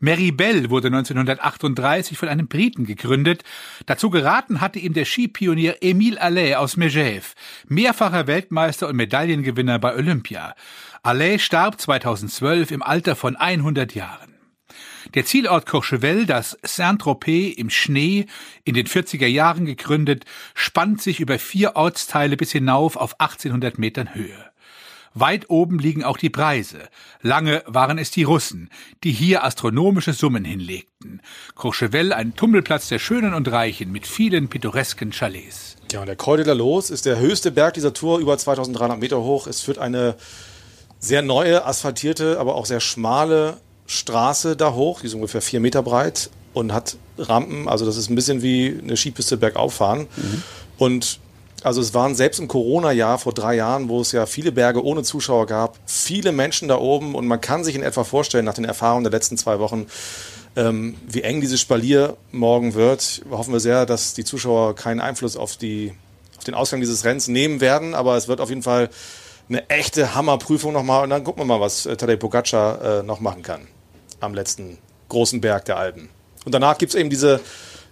Meribel 0.00 0.70
wurde 0.70 0.88
1938 0.88 2.18
von 2.18 2.28
einem 2.28 2.48
Briten 2.48 2.84
gegründet. 2.84 3.42
Dazu 3.86 4.10
geraten 4.10 4.60
hatte 4.60 4.78
ihm 4.78 4.92
der 4.92 5.04
Skipionier 5.04 5.82
Émile 5.82 6.18
Allais 6.18 6.56
aus 6.56 6.76
Megève, 6.76 7.34
mehrfacher 7.68 8.26
Weltmeister 8.26 8.88
und 8.88 8.96
Medaillengewinner 8.96 9.78
bei 9.78 9.94
Olympia. 9.94 10.54
Allais 11.02 11.38
starb 11.38 11.80
2012 11.80 12.70
im 12.70 12.82
Alter 12.82 13.16
von 13.16 13.36
100 13.36 13.94
Jahren. 13.94 14.36
Der 15.14 15.24
Zielort 15.24 15.66
Courchevel, 15.66 16.26
das 16.26 16.58
Saint-Tropez 16.62 17.56
im 17.56 17.70
Schnee, 17.70 18.26
in 18.64 18.74
den 18.74 18.86
40er 18.86 19.26
Jahren 19.26 19.64
gegründet, 19.64 20.24
spannt 20.54 21.00
sich 21.00 21.20
über 21.20 21.38
vier 21.38 21.76
Ortsteile 21.76 22.36
bis 22.36 22.52
hinauf 22.52 22.96
auf 22.96 23.20
1800 23.20 23.78
Metern 23.78 24.14
Höhe. 24.14 24.45
Weit 25.18 25.48
oben 25.48 25.78
liegen 25.78 26.04
auch 26.04 26.18
die 26.18 26.28
Preise. 26.28 26.76
Lange 27.22 27.62
waren 27.66 27.96
es 27.96 28.10
die 28.10 28.24
Russen, 28.24 28.68
die 29.02 29.12
hier 29.12 29.44
astronomische 29.44 30.12
Summen 30.12 30.44
hinlegten. 30.44 31.22
Courchevel 31.54 32.12
ein 32.12 32.36
Tummelplatz 32.36 32.88
der 32.88 32.98
Schönen 32.98 33.32
und 33.32 33.50
Reichen 33.50 33.90
mit 33.90 34.06
vielen 34.06 34.48
pittoresken 34.48 35.12
Chalets. 35.12 35.76
Ja, 35.90 36.00
und 36.00 36.06
der 36.06 36.16
Col 36.16 36.36
de 36.36 36.46
la 36.46 36.52
Los 36.52 36.90
ist 36.90 37.06
der 37.06 37.18
höchste 37.18 37.50
Berg 37.50 37.72
dieser 37.72 37.94
Tour, 37.94 38.18
über 38.18 38.36
2300 38.36 39.00
Meter 39.00 39.22
hoch. 39.22 39.46
Es 39.46 39.62
führt 39.62 39.78
eine 39.78 40.16
sehr 40.98 41.22
neue, 41.22 41.64
asphaltierte, 41.64 42.38
aber 42.38 42.54
auch 42.54 42.66
sehr 42.66 42.80
schmale 42.80 43.56
Straße 43.86 44.54
da 44.54 44.74
hoch. 44.74 45.00
Die 45.00 45.06
ist 45.06 45.14
ungefähr 45.14 45.40
vier 45.40 45.60
Meter 45.60 45.82
breit 45.82 46.28
und 46.52 46.74
hat 46.74 46.98
Rampen. 47.16 47.68
Also 47.68 47.86
das 47.86 47.96
ist 47.96 48.10
ein 48.10 48.16
bisschen 48.16 48.42
wie 48.42 48.78
eine 48.82 48.98
Skipiste 48.98 49.38
bergauf 49.38 49.72
fahren. 49.74 50.08
Und 50.76 51.20
Also 51.62 51.80
es 51.80 51.94
waren 51.94 52.14
selbst 52.14 52.38
im 52.38 52.48
Corona-Jahr 52.48 53.18
vor 53.18 53.32
drei 53.32 53.56
Jahren, 53.56 53.88
wo 53.88 54.00
es 54.00 54.12
ja 54.12 54.26
viele 54.26 54.52
Berge 54.52 54.84
ohne 54.84 55.02
Zuschauer 55.02 55.46
gab, 55.46 55.78
viele 55.86 56.32
Menschen 56.32 56.68
da 56.68 56.78
oben 56.78 57.14
und 57.14 57.26
man 57.26 57.40
kann 57.40 57.64
sich 57.64 57.74
in 57.74 57.82
etwa 57.82 58.04
vorstellen, 58.04 58.44
nach 58.44 58.54
den 58.54 58.64
Erfahrungen 58.64 59.04
der 59.04 59.12
letzten 59.12 59.36
zwei 59.38 59.58
Wochen, 59.58 59.86
ähm, 60.54 60.96
wie 61.06 61.22
eng 61.22 61.40
dieses 61.40 61.60
Spalier 61.60 62.16
morgen 62.30 62.74
wird. 62.74 63.22
Hoffen 63.30 63.52
wir 63.52 63.60
sehr, 63.60 63.86
dass 63.86 64.14
die 64.14 64.24
Zuschauer 64.24 64.74
keinen 64.74 65.00
Einfluss 65.00 65.36
auf, 65.36 65.56
die, 65.56 65.94
auf 66.36 66.44
den 66.44 66.54
Ausgang 66.54 66.80
dieses 66.80 67.04
Rennens 67.04 67.28
nehmen 67.28 67.60
werden, 67.60 67.94
aber 67.94 68.16
es 68.16 68.28
wird 68.28 68.40
auf 68.40 68.50
jeden 68.50 68.62
Fall 68.62 68.90
eine 69.48 69.68
echte 69.70 70.14
Hammerprüfung 70.14 70.72
nochmal 70.72 71.04
und 71.04 71.10
dann 71.10 71.24
gucken 71.24 71.40
wir 71.42 71.46
mal, 71.46 71.60
was 71.60 71.86
äh, 71.86 71.96
Tadej 71.96 72.16
Pogacar 72.16 73.00
äh, 73.00 73.02
noch 73.02 73.20
machen 73.20 73.42
kann 73.42 73.66
am 74.20 74.34
letzten 74.34 74.78
großen 75.08 75.40
Berg 75.40 75.64
der 75.66 75.76
Alpen. 75.76 76.08
Und 76.44 76.52
danach 76.52 76.78
gibt 76.78 76.94
es 76.94 77.00
eben 77.00 77.10
diese 77.10 77.40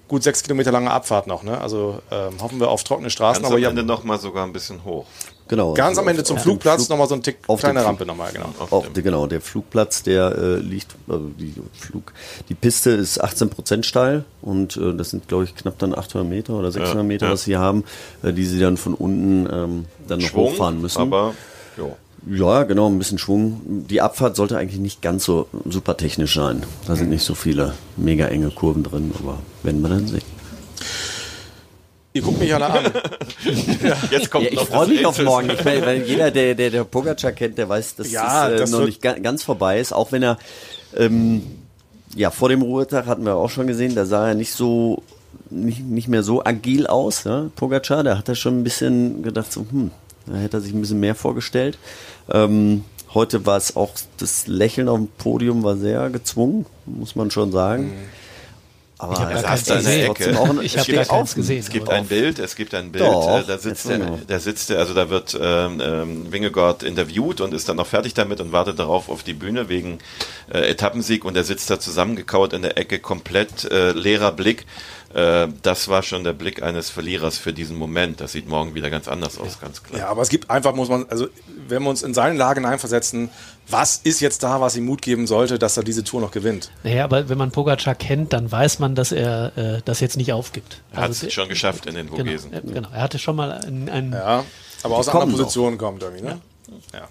gut 0.08 0.22
sechs 0.22 0.42
Kilometer 0.42 0.70
lange 0.72 0.90
Abfahrt 0.90 1.26
noch. 1.26 1.42
Ne? 1.42 1.60
Also 1.60 2.00
ähm, 2.10 2.34
hoffen 2.40 2.60
wir 2.60 2.68
auf 2.70 2.84
trockene 2.84 3.10
Straßen. 3.10 3.42
Ganz 3.42 3.52
aber 3.52 3.62
am 3.64 3.70
Ende 3.70 3.82
noch 3.84 4.04
mal 4.04 4.18
sogar 4.18 4.44
ein 4.46 4.52
bisschen 4.52 4.84
hoch. 4.84 5.06
Genau. 5.46 5.74
ganz 5.74 5.98
am 5.98 6.08
Ende 6.08 6.22
auf- 6.22 6.26
zum 6.28 6.36
auf 6.38 6.42
Flugplatz 6.42 6.76
Flug- 6.86 6.90
nochmal 6.90 7.06
so 7.08 7.14
ein 7.16 7.22
Tick 7.22 7.36
auf 7.48 7.60
kleine 7.60 7.80
Flug- 7.80 7.88
Rampe 7.88 8.06
nochmal, 8.06 8.32
genau. 8.32 8.46
Auf, 8.70 8.86
genau, 8.94 9.26
der 9.26 9.42
Flugplatz, 9.42 10.02
der 10.02 10.32
äh, 10.38 10.54
liegt, 10.56 10.94
also 11.06 11.28
die 11.38 11.52
Flug, 11.78 12.14
die 12.48 12.54
Piste 12.54 12.90
ist 12.92 13.22
18 13.22 13.50
Prozent 13.50 13.84
steil 13.84 14.24
und 14.40 14.78
äh, 14.78 14.94
das 14.94 15.10
sind, 15.10 15.28
glaube 15.28 15.44
ich, 15.44 15.54
knapp 15.54 15.78
dann 15.78 15.94
800 15.94 16.26
Meter 16.26 16.54
oder 16.54 16.72
600 16.72 16.96
Ja, 16.96 17.02
Meter, 17.02 17.26
ja. 17.26 17.32
was 17.32 17.42
sie 17.44 17.58
haben, 17.58 17.84
äh, 18.22 18.32
die 18.32 18.46
sie 18.46 18.58
dann 18.58 18.78
von 18.78 18.94
unten 18.94 19.46
ähm, 19.52 19.84
dann 20.08 20.20
noch 20.20 20.28
Schwung, 20.28 20.44
hochfahren 20.52 20.80
müssen. 20.80 21.02
aber 21.02 21.34
jo. 21.76 21.94
Ja, 22.30 22.62
genau, 22.62 22.88
ein 22.88 22.98
bisschen 22.98 23.18
Schwung. 23.18 23.84
Die 23.88 24.00
Abfahrt 24.00 24.36
sollte 24.36 24.56
eigentlich 24.56 24.80
nicht 24.80 25.02
ganz 25.02 25.24
so 25.24 25.46
super 25.66 25.96
technisch 25.96 26.34
sein. 26.34 26.62
Da 26.86 26.96
sind 26.96 27.10
nicht 27.10 27.24
so 27.24 27.34
viele 27.34 27.74
mega 27.96 28.26
enge 28.26 28.50
Kurven 28.50 28.82
drin, 28.82 29.12
aber 29.18 29.38
werden 29.62 29.82
wir 29.82 29.90
dann 29.90 30.06
sehen. 30.06 30.22
Ihr 32.14 32.22
guckt 32.22 32.38
mich 32.38 32.54
alle 32.54 32.66
an. 32.66 32.84
Jetzt 34.10 34.30
kommt 34.30 34.44
Ja, 34.44 34.52
ich 34.52 34.60
freue 34.60 34.86
das 34.86 34.88
mich 34.88 35.04
auf 35.04 35.20
morgen. 35.22 35.50
Ich 35.50 35.64
meine, 35.64 35.84
weil 35.84 36.02
jeder, 36.02 36.30
der, 36.30 36.54
der, 36.54 36.70
der 36.70 36.84
Pogacar 36.84 37.32
kennt, 37.32 37.58
der 37.58 37.68
weiß, 37.68 37.96
dass 37.96 38.10
Ja, 38.10 38.46
es 38.48 38.54
äh, 38.54 38.56
das 38.58 38.70
noch 38.70 38.86
nicht 38.86 39.02
ga, 39.02 39.14
ganz 39.14 39.42
vorbei 39.42 39.80
ist. 39.80 39.92
Auch 39.92 40.12
wenn 40.12 40.22
er, 40.22 40.38
ähm, 40.96 41.42
ja, 42.14 42.30
vor 42.30 42.48
dem 42.48 42.62
Ruhetag 42.62 43.06
hatten 43.06 43.24
wir 43.24 43.34
auch 43.34 43.50
schon 43.50 43.66
gesehen, 43.66 43.96
da 43.96 44.06
sah 44.06 44.28
er 44.28 44.34
nicht 44.36 44.52
so, 44.52 45.02
nicht, 45.50 45.80
nicht 45.80 46.06
mehr 46.06 46.22
so 46.22 46.42
agil 46.44 46.86
aus, 46.86 47.24
ja, 47.24 47.50
Pogacar. 47.56 48.04
Da 48.04 48.16
hat 48.16 48.28
er 48.28 48.36
schon 48.36 48.60
ein 48.60 48.64
bisschen 48.64 49.24
gedacht, 49.24 49.52
so, 49.52 49.66
hm, 49.68 49.90
da 50.26 50.36
hätte 50.36 50.58
er 50.58 50.60
sich 50.60 50.72
ein 50.72 50.80
bisschen 50.80 51.00
mehr 51.00 51.14
vorgestellt. 51.14 51.78
Ähm, 52.30 52.84
heute 53.12 53.46
war 53.46 53.56
es 53.56 53.76
auch, 53.76 53.92
das 54.18 54.46
Lächeln 54.46 54.88
auf 54.88 54.98
dem 54.98 55.08
Podium 55.08 55.62
war 55.62 55.76
sehr 55.76 56.10
gezwungen, 56.10 56.66
muss 56.86 57.16
man 57.16 57.30
schon 57.30 57.52
sagen. 57.52 57.92
Aber 58.96 59.14
Ich 59.14 59.18
hab 59.20 59.28
er 59.28 59.34
gar 59.34 59.42
Er 59.42 59.48
keins 59.48 59.66
saß 59.66 59.84
da 59.84 59.90
in 59.90 59.98
der 60.00 60.14
gesehen. 60.14 60.36
Auch 60.36 60.62
Ich 60.62 60.72
es 60.72 60.78
hab 60.78 60.84
steht 60.84 60.96
gar 60.96 61.04
keins 61.04 61.34
gesehen. 61.34 61.58
Es 61.58 61.68
gibt 61.68 61.90
ein 61.90 62.06
Bild, 62.06 62.38
es 62.38 62.54
gibt 62.54 62.74
ein 62.74 62.92
Bild, 62.92 63.04
Doch, 63.04 63.40
äh, 63.40 63.42
da 63.44 63.58
sitzt 63.58 63.86
noch. 63.86 64.18
da 64.26 64.38
sitzt 64.38 64.70
der, 64.70 64.78
also 64.78 64.94
da 64.94 65.10
wird 65.10 65.36
ähm, 65.40 65.80
ähm, 65.84 66.32
Wingegaard 66.32 66.84
interviewt 66.84 67.40
und 67.40 67.52
ist 67.52 67.68
dann 67.68 67.76
noch 67.76 67.88
fertig 67.88 68.14
damit 68.14 68.40
und 68.40 68.52
wartet 68.52 68.78
darauf 68.78 69.08
auf 69.08 69.22
die 69.24 69.34
Bühne 69.34 69.68
wegen 69.68 69.98
äh, 70.52 70.70
Etappensieg 70.70 71.24
und 71.24 71.36
er 71.36 71.44
sitzt 71.44 71.70
da 71.70 71.80
zusammengekauert 71.80 72.52
in 72.52 72.62
der 72.62 72.78
Ecke, 72.78 73.00
komplett 73.00 73.64
äh, 73.70 73.90
leerer 73.92 74.32
Blick. 74.32 74.64
Äh, 75.14 75.46
das 75.62 75.86
war 75.88 76.02
schon 76.02 76.24
der 76.24 76.32
Blick 76.32 76.62
eines 76.62 76.90
Verlierers 76.90 77.38
für 77.38 77.52
diesen 77.52 77.76
Moment. 77.76 78.20
Das 78.20 78.32
sieht 78.32 78.48
morgen 78.48 78.74
wieder 78.74 78.90
ganz 78.90 79.06
anders 79.06 79.38
aus, 79.38 79.60
ganz 79.60 79.82
klar. 79.82 80.00
Ja, 80.00 80.08
aber 80.08 80.22
es 80.22 80.28
gibt 80.28 80.50
einfach, 80.50 80.74
muss 80.74 80.88
man, 80.88 81.06
also 81.08 81.28
wenn 81.68 81.82
wir 81.84 81.90
uns 81.90 82.02
in 82.02 82.14
seine 82.14 82.36
Lage 82.36 82.60
hineinversetzen, 82.60 83.30
was 83.68 83.98
ist 84.02 84.20
jetzt 84.20 84.42
da, 84.42 84.60
was 84.60 84.76
ihm 84.76 84.84
Mut 84.86 85.02
geben 85.02 85.26
sollte, 85.28 85.58
dass 85.58 85.76
er 85.76 85.84
diese 85.84 86.02
Tour 86.02 86.20
noch 86.20 86.32
gewinnt? 86.32 86.72
Naja, 86.82 87.04
aber 87.04 87.28
wenn 87.28 87.38
man 87.38 87.52
Pogacar 87.52 87.94
kennt, 87.94 88.32
dann 88.32 88.50
weiß 88.50 88.80
man, 88.80 88.96
dass 88.96 89.12
er 89.12 89.56
äh, 89.56 89.82
das 89.84 90.00
jetzt 90.00 90.16
nicht 90.16 90.32
aufgibt. 90.32 90.82
Er 90.90 90.96
hat 91.02 91.04
Also 91.10 91.26
es 91.28 91.32
schon 91.32 91.48
geschafft 91.48 91.86
in 91.86 91.94
den 91.94 92.06
Genau, 92.06 92.18
Vogesen. 92.18 92.52
äh, 92.52 92.60
genau. 92.62 92.88
Er 92.92 93.02
hatte 93.02 93.20
schon 93.20 93.36
mal 93.36 93.52
einen, 93.52 93.88
einen 93.88 94.12
Ja, 94.12 94.44
aber 94.82 94.96
aus 94.96 95.08
einer 95.08 95.20
anderen 95.20 95.38
Position 95.40 95.78
kommt 95.78 96.02
irgendwie, 96.02 96.24
ne? 96.24 96.40
Ja. 96.92 97.08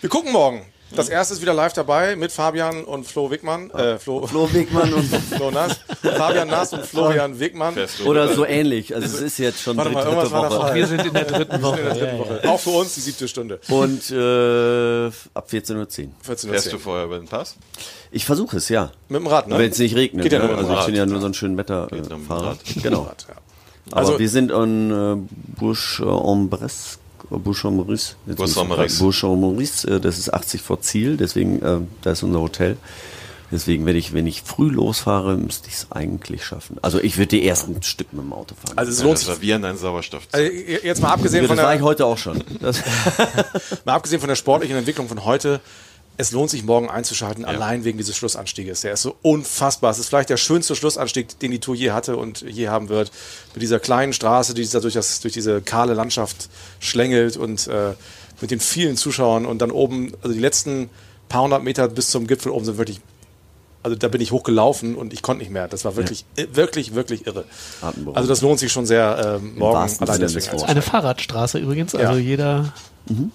Wir 0.00 0.08
gucken 0.10 0.32
morgen. 0.32 0.62
Das 0.96 1.08
erste 1.08 1.34
ist 1.34 1.42
wieder 1.42 1.54
live 1.54 1.72
dabei 1.72 2.16
mit 2.16 2.32
Fabian 2.32 2.84
und 2.84 3.06
Flo 3.06 3.30
Wickmann. 3.30 3.70
Äh, 3.70 3.98
Flo, 3.98 4.26
Flo 4.26 4.52
Wegmann 4.52 4.92
und 4.94 5.04
Flo 5.36 5.50
Nass. 5.50 5.80
Fabian 6.02 6.48
Nass 6.48 6.72
und 6.72 6.84
Florian 6.86 7.38
Wickmann. 7.40 7.74
Du 7.74 8.04
Oder 8.04 8.34
so 8.34 8.44
ähnlich. 8.44 8.94
Also 8.94 9.06
es 9.06 9.20
ist 9.20 9.38
jetzt 9.38 9.60
schon 9.62 9.76
Warte 9.76 9.90
mal, 9.90 10.04
dritte 10.04 10.30
da 10.30 10.50
Woche. 10.50 10.74
Wir 10.74 10.86
sind 10.86 11.04
in 11.06 11.12
der 11.12 11.24
dritten 11.24 11.62
Woche. 11.62 11.78
In 11.80 11.84
der 11.86 11.94
dritten 11.94 12.06
Ja, 12.06 12.12
ja. 12.12 12.18
Woche. 12.18 12.48
Auch 12.48 12.60
für 12.60 12.70
uns 12.70 12.94
die 12.94 13.00
siebte 13.00 13.28
Stunde. 13.28 13.60
Und 13.68 14.10
äh, 14.10 15.06
ab 15.34 15.48
14.10 15.50 15.76
Uhr. 15.76 15.86
14.10 15.86 16.48
Fährst 16.48 16.72
du 16.72 16.78
vorher 16.78 17.04
über 17.06 17.18
den 17.18 17.26
Pass? 17.28 17.56
Ich 18.10 18.24
versuche 18.24 18.58
es, 18.58 18.68
ja. 18.68 18.90
Mit 19.08 19.20
dem 19.20 19.26
Rad, 19.26 19.48
ne? 19.48 19.58
Wenn 19.58 19.70
es 19.70 19.78
nicht 19.78 19.96
regnet. 19.96 20.22
Geht 20.22 20.32
ja 20.32 20.38
ne? 20.38 20.46
nur 20.46 20.56
mit 20.56 20.64
dem 20.66 20.70
also 20.70 20.80
ich 20.80 20.86
bin 20.86 20.94
ja 20.96 21.06
nur 21.06 21.20
so 21.20 21.26
ein 21.26 21.34
schön 21.34 21.56
Wetter 21.56 21.88
äh, 21.90 21.96
mit 21.96 22.10
dem 22.10 22.26
Fahrer. 22.26 22.50
Rad. 22.50 22.58
Genau. 22.82 23.04
Ja. 23.28 23.34
Aber 23.90 23.96
Also- 23.96 24.18
wir 24.18 24.28
sind 24.28 24.52
an 24.52 24.90
äh, 24.90 25.60
Bourg-en-Bresse. 25.60 26.98
Bourg-en-Maurice. 27.30 28.16
fragen. 28.36 28.98
Bourg-en-Maurice, 28.98 29.88
äh, 29.88 30.00
das 30.00 30.18
ist 30.18 30.32
80 30.32 30.62
vor 30.62 30.80
Ziel, 30.80 31.16
deswegen, 31.16 31.62
äh, 31.62 31.78
da 32.02 32.12
ist 32.12 32.22
unser 32.22 32.40
Hotel. 32.40 32.76
Deswegen 33.52 33.86
werde 33.86 33.98
ich, 33.98 34.12
wenn 34.12 34.26
ich 34.26 34.42
früh 34.42 34.68
losfahre, 34.68 35.36
müsste 35.36 35.68
ich 35.68 35.74
es 35.74 35.86
eigentlich 35.92 36.44
schaffen. 36.44 36.78
Also 36.82 36.98
ich 37.00 37.18
würde 37.18 37.28
die 37.28 37.46
ersten 37.46 37.80
Stück 37.82 38.12
mit 38.12 38.22
dem 38.22 38.32
Auto 38.32 38.54
fahren. 38.54 38.76
Also 38.76 38.90
es 38.90 38.98
Ja, 38.98 39.04
lohnt 39.04 39.18
das 39.18 39.26
sich. 39.26 39.34
Servieren 39.34 39.64
ein 39.64 39.76
Sauerstoff. 39.76 40.22
Also 40.32 40.50
jetzt 40.50 41.00
mal 41.00 41.10
abgesehen 41.12 41.42
ja, 41.44 41.48
von 41.48 41.56
das 41.56 41.64
war 41.64 41.72
ich 41.74 41.78
der, 41.78 41.86
heute 41.86 42.06
auch 42.06 42.18
schon. 42.18 42.42
Das, 42.60 42.82
mal 43.84 43.94
abgesehen 43.94 44.18
von 44.18 44.28
der 44.28 44.34
sportlichen 44.36 44.76
Entwicklung 44.76 45.08
von 45.08 45.24
heute, 45.24 45.60
es 46.16 46.30
lohnt 46.30 46.48
sich 46.50 46.62
morgen 46.62 46.88
einzuschalten, 46.88 47.44
allein 47.44 47.84
wegen 47.84 47.98
dieses 47.98 48.16
Schlussanstieges. 48.16 48.82
Der 48.82 48.92
ist 48.92 49.02
so 49.02 49.16
unfassbar. 49.22 49.90
Es 49.90 49.98
ist 49.98 50.08
vielleicht 50.08 50.30
der 50.30 50.36
schönste 50.36 50.76
Schlussanstieg, 50.76 51.38
den 51.40 51.50
die 51.50 51.58
Tour 51.58 51.74
je 51.74 51.90
hatte 51.90 52.16
und 52.16 52.42
je 52.42 52.68
haben 52.68 52.88
wird. 52.88 53.10
Mit 53.54 53.62
dieser 53.62 53.80
kleinen 53.80 54.12
Straße, 54.12 54.54
die 54.54 54.62
sich 54.62 54.72
da 54.72 54.80
durch, 54.80 54.94
das, 54.94 55.20
durch 55.20 55.34
diese 55.34 55.60
kahle 55.60 55.94
Landschaft 55.94 56.48
schlängelt 56.78 57.36
und 57.36 57.66
äh, 57.66 57.94
mit 58.40 58.50
den 58.52 58.60
vielen 58.60 58.96
Zuschauern 58.96 59.44
und 59.46 59.58
dann 59.58 59.70
oben, 59.72 60.12
also 60.22 60.32
die 60.34 60.40
letzten 60.40 60.88
paar 61.28 61.42
hundert 61.42 61.64
Meter 61.64 61.88
bis 61.88 62.10
zum 62.10 62.26
Gipfel 62.28 62.52
oben 62.52 62.64
sind 62.64 62.78
wirklich, 62.78 63.00
also 63.82 63.96
da 63.96 64.08
bin 64.08 64.20
ich 64.20 64.30
hochgelaufen 64.30 64.94
und 64.94 65.12
ich 65.12 65.20
konnte 65.22 65.42
nicht 65.42 65.50
mehr. 65.50 65.66
Das 65.68 65.84
war 65.84 65.96
wirklich, 65.96 66.24
i- 66.38 66.46
wirklich, 66.52 66.94
wirklich 66.94 67.26
irre. 67.26 67.44
Also 68.14 68.28
das 68.28 68.40
lohnt 68.40 68.60
sich 68.60 68.70
schon 68.72 68.86
sehr 68.86 69.40
äh, 69.42 69.44
morgen 69.58 69.76
allein 69.76 69.88
Sinne 69.88 70.18
deswegen. 70.32 70.62
Eine 70.62 70.82
Fahrradstraße 70.82 71.58
übrigens. 71.58 71.94
Also 71.94 72.12
Ja. 72.12 72.18
jeder 72.18 72.72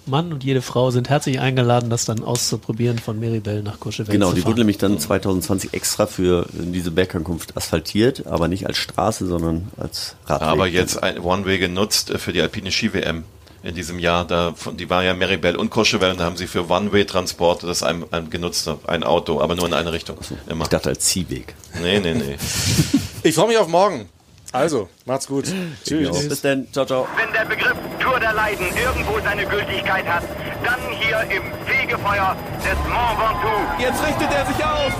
Mann 0.06 0.32
und 0.32 0.42
jede 0.42 0.62
Frau 0.62 0.90
sind 0.90 1.08
herzlich 1.08 1.38
eingeladen, 1.40 1.90
das 1.90 2.04
dann 2.04 2.24
auszuprobieren 2.24 2.98
von 2.98 3.20
Meribel 3.20 3.62
nach 3.62 3.78
Courchevel 3.78 4.12
genau, 4.12 4.30
zu 4.30 4.34
die 4.36 4.44
wurde 4.44 4.60
nämlich 4.62 4.78
dann 4.78 4.98
2020 4.98 5.74
extra 5.74 6.06
für 6.06 6.46
diese 6.52 6.90
Bergankunft 6.90 7.56
asphaltiert, 7.56 8.26
aber 8.26 8.48
nicht 8.48 8.66
als 8.66 8.78
Straße, 8.78 9.26
sondern 9.26 9.68
als 9.76 10.16
Radweg. 10.26 10.48
Aber 10.48 10.66
jetzt 10.66 11.02
ein 11.02 11.18
One-Way 11.20 11.58
genutzt 11.58 12.10
äh, 12.10 12.18
für 12.18 12.32
die 12.32 12.40
alpine 12.40 12.72
Ski-WM 12.72 13.22
in 13.62 13.74
diesem 13.74 13.98
Jahr. 13.98 14.24
Da, 14.26 14.54
von- 14.56 14.76
die 14.76 14.90
war 14.90 15.04
ja 15.04 15.14
Meribel 15.14 15.54
und 15.54 15.70
Courchevel 15.70 16.10
und 16.10 16.18
da 16.18 16.24
haben 16.24 16.36
sie 16.36 16.46
für 16.48 16.68
One-Way-Transport 16.68 17.62
das 17.62 17.82
ein, 17.82 18.04
ein 18.10 18.28
genutzt, 18.30 18.68
ein 18.86 19.04
Auto, 19.04 19.40
aber 19.40 19.54
nur 19.54 19.66
in 19.66 19.74
eine 19.74 19.92
Richtung. 19.92 20.16
Immer. 20.48 20.64
Ich 20.64 20.70
dachte 20.70 20.88
als 20.88 21.04
Ziehweg. 21.04 21.54
Nee, 21.80 22.00
nee, 22.00 22.14
nee. 22.14 22.36
Ich 23.22 23.34
freue 23.34 23.48
mich 23.48 23.58
auf 23.58 23.68
morgen. 23.68 24.08
Also, 24.52 24.88
macht's 25.06 25.26
gut. 25.26 25.44
Tschüss. 25.86 26.28
Bis 26.28 26.42
dann. 26.42 26.66
Ciao, 26.72 26.84
ciao. 26.84 27.06
Wenn 27.16 27.32
der 27.32 27.44
Begriff 27.44 27.76
Tour 28.00 28.18
der 28.18 28.32
Leiden 28.32 28.66
irgendwo 28.76 29.20
seine 29.20 29.46
Gültigkeit 29.46 30.06
hat, 30.06 30.24
dann 30.64 30.80
hier 30.98 31.20
im 31.30 31.42
Fegefeuer 31.66 32.36
des 32.58 32.78
Mont 32.88 33.18
Ventoux. 33.18 33.82
Jetzt 33.82 34.04
richtet 34.04 34.32
er 34.32 34.46
sich 34.46 34.64
auf. 34.64 34.92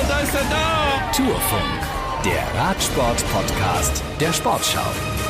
Und 0.00 0.10
da 0.10 0.18
ist 0.20 0.34
er 0.34 0.44
da. 0.50 1.12
Tourfunk, 1.16 2.24
der 2.24 2.60
Radsport-Podcast 2.60 4.02
der 4.20 4.32
Sportschau. 4.32 5.21